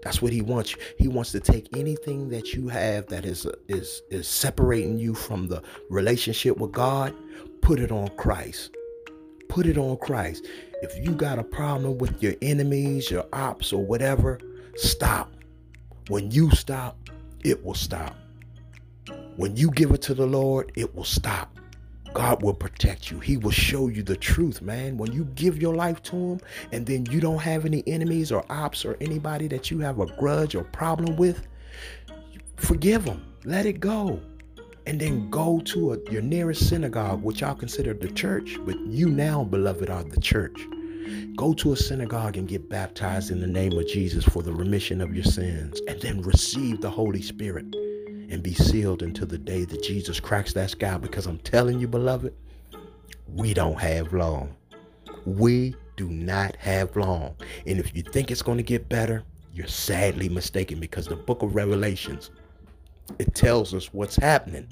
That's 0.05 0.23
what 0.23 0.33
he 0.33 0.41
wants. 0.41 0.77
He 0.97 1.09
wants 1.09 1.33
to 1.33 1.41
take 1.41 1.77
anything 1.77 2.29
that 2.29 2.53
you 2.53 2.69
have 2.69 3.09
that 3.09 3.25
is 3.25 3.45
is 3.67 4.03
is 4.11 4.29
separating 4.29 5.01
you 5.01 5.15
from 5.15 5.49
the 5.49 5.65
relationship 5.91 6.59
with 6.59 6.71
God, 6.71 7.13
put 7.61 7.81
it 7.81 7.91
on 7.91 8.07
Christ. 8.19 8.73
Put 9.49 9.67
it 9.67 9.79
on 9.79 9.97
Christ. 9.97 10.47
If 10.81 10.97
you 11.05 11.11
got 11.11 11.41
a 11.41 11.45
problem 11.45 11.99
with 11.99 12.23
your 12.23 12.35
enemies, 12.41 13.11
your 13.11 13.27
ops 13.33 13.73
or 13.73 13.85
whatever, 13.85 14.39
stop. 14.77 15.33
When 16.07 16.31
you 16.31 16.53
stop, 16.53 16.97
it 17.43 17.65
will 17.65 17.75
stop. 17.75 18.17
When 19.35 19.57
you 19.57 19.73
give 19.73 19.91
it 19.91 20.03
to 20.03 20.15
the 20.15 20.27
Lord, 20.27 20.71
it 20.77 20.95
will 20.95 21.03
stop. 21.03 21.56
God 22.13 22.43
will 22.43 22.55
protect 22.55 23.11
you. 23.11 23.21
He 23.21 23.37
will 23.37 23.51
show 23.51 23.89
you 23.89 24.03
the 24.03 24.17
truth, 24.17 24.63
man. 24.63 24.97
When 24.97 25.13
you 25.13 25.25
give 25.35 25.61
your 25.61 25.75
life 25.75 26.03
to 26.05 26.17
Him 26.17 26.41
and 26.73 26.87
then 26.87 27.07
you 27.07 27.21
don't 27.21 27.41
have 27.41 27.65
any 27.67 27.83
enemies 27.87 28.33
or 28.33 28.45
ops 28.51 28.85
or 28.85 28.97
anybody 29.01 29.49
that 29.49 29.71
you 29.71 29.81
have 29.81 30.01
a 30.01 30.07
grudge 30.07 30.55
or 30.55 30.65
problem 30.65 31.17
with, 31.17 31.47
forgive 32.57 33.05
them. 33.05 33.25
Let 33.45 33.67
it 33.67 33.81
go. 33.81 34.21
And 34.87 35.01
then 35.01 35.31
go 35.31 35.61
to 35.67 35.95
a, 35.95 36.11
your 36.11 36.23
nearest 36.23 36.69
synagogue, 36.69 37.23
which 37.23 37.43
I'll 37.43 37.57
consider 37.57 37.93
the 37.93 38.09
church, 38.09 38.57
but 38.65 38.79
you 38.87 39.09
now, 39.09 39.45
beloved, 39.45 39.91
are 39.91 40.05
the 40.05 40.21
church. 40.21 40.59
Go 41.37 41.53
to 41.55 41.73
a 41.73 41.77
synagogue 41.77 42.37
and 42.37 42.49
get 42.49 42.69
baptized 42.69 43.31
in 43.31 43.41
the 43.41 43.47
name 43.47 43.73
of 43.73 43.87
Jesus 43.89 44.25
for 44.25 44.43
the 44.43 44.53
remission 44.53 45.01
of 45.01 45.15
your 45.15 45.25
sins, 45.25 45.81
and 45.89 46.01
then 46.01 46.23
receive 46.23 46.81
the 46.81 46.91
Holy 46.91 47.21
Spirit 47.21 47.67
and 48.31 48.43
be 48.43 48.55
sealed 48.55 49.03
until 49.03 49.27
the 49.27 49.39
day 49.39 49.65
that 49.65 49.83
Jesus 49.83 50.21
cracks 50.21 50.53
that 50.55 50.71
sky. 50.71 50.99
Because 50.99 51.27
I'm 51.27 51.39
telling 51.39 51.79
you, 51.79 51.89
beloved, 51.89 52.35
we 53.35 53.55
don't 53.55 53.79
have 53.79 54.13
long. 54.13 54.57
We 55.25 55.75
do 55.97 56.09
not 56.09 56.57
have 56.57 56.95
long. 56.97 57.37
And 57.67 57.79
if 57.79 57.95
you 57.97 58.03
think 58.03 58.31
it's 58.31 58.43
going 58.43 58.59
to 58.59 58.65
get 58.65 58.89
better, 58.89 59.25
you're 59.53 59.67
sadly 59.67 60.29
mistaken 60.29 60.79
because 60.79 61.07
the 61.07 61.17
book 61.17 61.43
of 61.43 61.55
Revelations, 61.55 62.31
it 63.19 63.35
tells 63.35 63.75
us 63.75 63.93
what's 63.93 64.17
happening. 64.17 64.69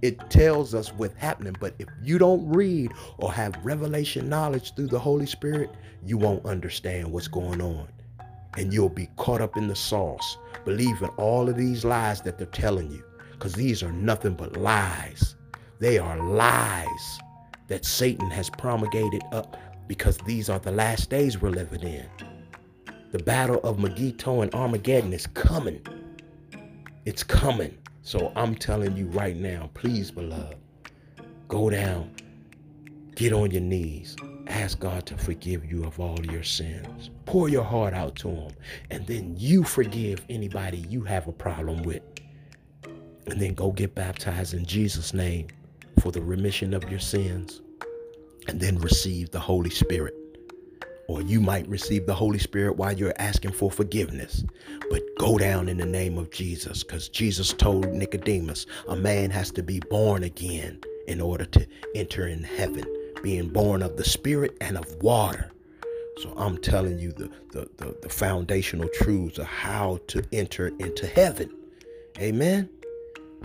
It 0.00 0.30
tells 0.30 0.74
us 0.74 0.92
what's 0.92 1.16
happening. 1.16 1.56
But 1.58 1.74
if 1.78 1.88
you 2.02 2.18
don't 2.18 2.48
read 2.48 2.92
or 3.18 3.32
have 3.32 3.56
revelation 3.64 4.28
knowledge 4.28 4.74
through 4.74 4.86
the 4.86 4.98
Holy 4.98 5.26
Spirit, 5.26 5.70
you 6.04 6.16
won't 6.16 6.46
understand 6.46 7.10
what's 7.10 7.28
going 7.28 7.60
on. 7.60 7.88
And 8.56 8.72
you'll 8.72 8.88
be 8.88 9.08
caught 9.16 9.40
up 9.40 9.56
in 9.56 9.66
the 9.66 9.76
sauce 9.76 10.38
believing 10.64 11.08
all 11.16 11.48
of 11.48 11.56
these 11.56 11.84
lies 11.84 12.20
that 12.22 12.38
they're 12.38 12.46
telling 12.46 12.90
you 12.90 13.04
because 13.32 13.54
these 13.54 13.82
are 13.82 13.92
nothing 13.92 14.34
but 14.34 14.56
lies. 14.56 15.36
They 15.78 15.98
are 15.98 16.18
lies 16.18 17.18
that 17.68 17.84
Satan 17.84 18.30
has 18.30 18.50
promulgated 18.50 19.22
up 19.32 19.56
because 19.86 20.18
these 20.18 20.48
are 20.48 20.58
the 20.58 20.72
last 20.72 21.10
days 21.10 21.40
we're 21.40 21.50
living 21.50 21.82
in. 21.82 22.06
The 23.12 23.20
battle 23.20 23.60
of 23.62 23.78
Megiddo 23.78 24.42
and 24.42 24.54
Armageddon 24.54 25.12
is 25.12 25.26
coming. 25.28 25.80
It's 27.06 27.22
coming. 27.22 27.78
So 28.02 28.32
I'm 28.36 28.54
telling 28.54 28.96
you 28.96 29.06
right 29.06 29.36
now, 29.36 29.70
please, 29.74 30.10
beloved, 30.10 30.56
go 31.48 31.70
down, 31.70 32.10
get 33.18 33.32
on 33.32 33.50
your 33.50 33.60
knees, 33.60 34.16
Ask 34.48 34.80
God 34.80 35.04
to 35.06 35.16
forgive 35.16 35.70
you 35.70 35.84
of 35.84 36.00
all 36.00 36.24
your 36.24 36.42
sins. 36.42 37.10
Pour 37.26 37.50
your 37.50 37.62
heart 37.62 37.92
out 37.92 38.16
to 38.16 38.28
Him, 38.28 38.52
and 38.90 39.06
then 39.06 39.34
you 39.36 39.62
forgive 39.62 40.24
anybody 40.30 40.78
you 40.88 41.02
have 41.02 41.28
a 41.28 41.32
problem 41.32 41.82
with. 41.82 42.02
And 43.26 43.40
then 43.40 43.52
go 43.52 43.70
get 43.72 43.94
baptized 43.94 44.54
in 44.54 44.64
Jesus' 44.64 45.12
name 45.12 45.48
for 46.00 46.10
the 46.10 46.22
remission 46.22 46.72
of 46.72 46.88
your 46.90 46.98
sins, 46.98 47.60
and 48.48 48.58
then 48.58 48.78
receive 48.78 49.30
the 49.30 49.40
Holy 49.40 49.70
Spirit. 49.70 50.14
Or 51.08 51.20
you 51.20 51.40
might 51.40 51.68
receive 51.68 52.06
the 52.06 52.14
Holy 52.14 52.38
Spirit 52.38 52.76
while 52.76 52.92
you're 52.92 53.14
asking 53.18 53.52
for 53.52 53.70
forgiveness. 53.70 54.44
But 54.90 55.02
go 55.18 55.36
down 55.36 55.68
in 55.68 55.76
the 55.76 55.86
name 55.86 56.16
of 56.16 56.30
Jesus, 56.30 56.82
because 56.82 57.10
Jesus 57.10 57.52
told 57.52 57.92
Nicodemus 57.92 58.64
a 58.88 58.96
man 58.96 59.30
has 59.30 59.50
to 59.52 59.62
be 59.62 59.80
born 59.90 60.24
again 60.24 60.80
in 61.06 61.20
order 61.20 61.44
to 61.44 61.66
enter 61.94 62.26
in 62.26 62.42
heaven 62.42 62.84
being 63.22 63.48
born 63.48 63.82
of 63.82 63.96
the 63.96 64.04
Spirit 64.04 64.56
and 64.60 64.76
of 64.76 65.02
water. 65.02 65.50
So 66.22 66.34
I'm 66.36 66.58
telling 66.58 66.98
you 66.98 67.12
the, 67.12 67.30
the, 67.52 67.68
the, 67.76 67.96
the 68.02 68.08
foundational 68.08 68.88
truths 68.94 69.38
of 69.38 69.46
how 69.46 70.00
to 70.08 70.22
enter 70.32 70.68
into 70.78 71.06
heaven. 71.06 71.50
Amen. 72.18 72.68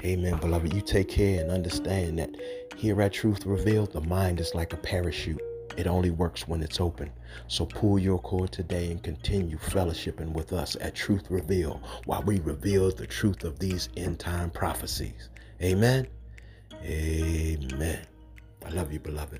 Amen, 0.03 0.37
beloved. 0.37 0.73
You 0.73 0.81
take 0.81 1.09
care 1.09 1.39
and 1.39 1.51
understand 1.51 2.17
that 2.17 2.35
here 2.75 2.99
at 3.01 3.13
Truth 3.13 3.45
Revealed, 3.45 3.93
the 3.93 4.01
mind 4.01 4.39
is 4.39 4.55
like 4.55 4.73
a 4.73 4.77
parachute. 4.77 5.41
It 5.77 5.87
only 5.87 6.09
works 6.09 6.47
when 6.47 6.61
it's 6.63 6.79
open. 6.79 7.11
So 7.47 7.65
pull 7.65 7.99
your 7.99 8.19
cord 8.19 8.51
today 8.51 8.91
and 8.91 9.01
continue 9.01 9.57
fellowshipping 9.57 10.33
with 10.33 10.53
us 10.53 10.75
at 10.81 10.95
Truth 10.95 11.29
Reveal 11.29 11.81
while 12.05 12.23
we 12.23 12.39
reveal 12.39 12.91
the 12.91 13.07
truth 13.07 13.43
of 13.43 13.59
these 13.59 13.89
end 13.97 14.19
time 14.19 14.49
prophecies. 14.49 15.29
Amen. 15.61 16.07
Amen. 16.83 18.05
I 18.65 18.69
love 18.69 18.91
you, 18.91 18.99
beloved. 18.99 19.39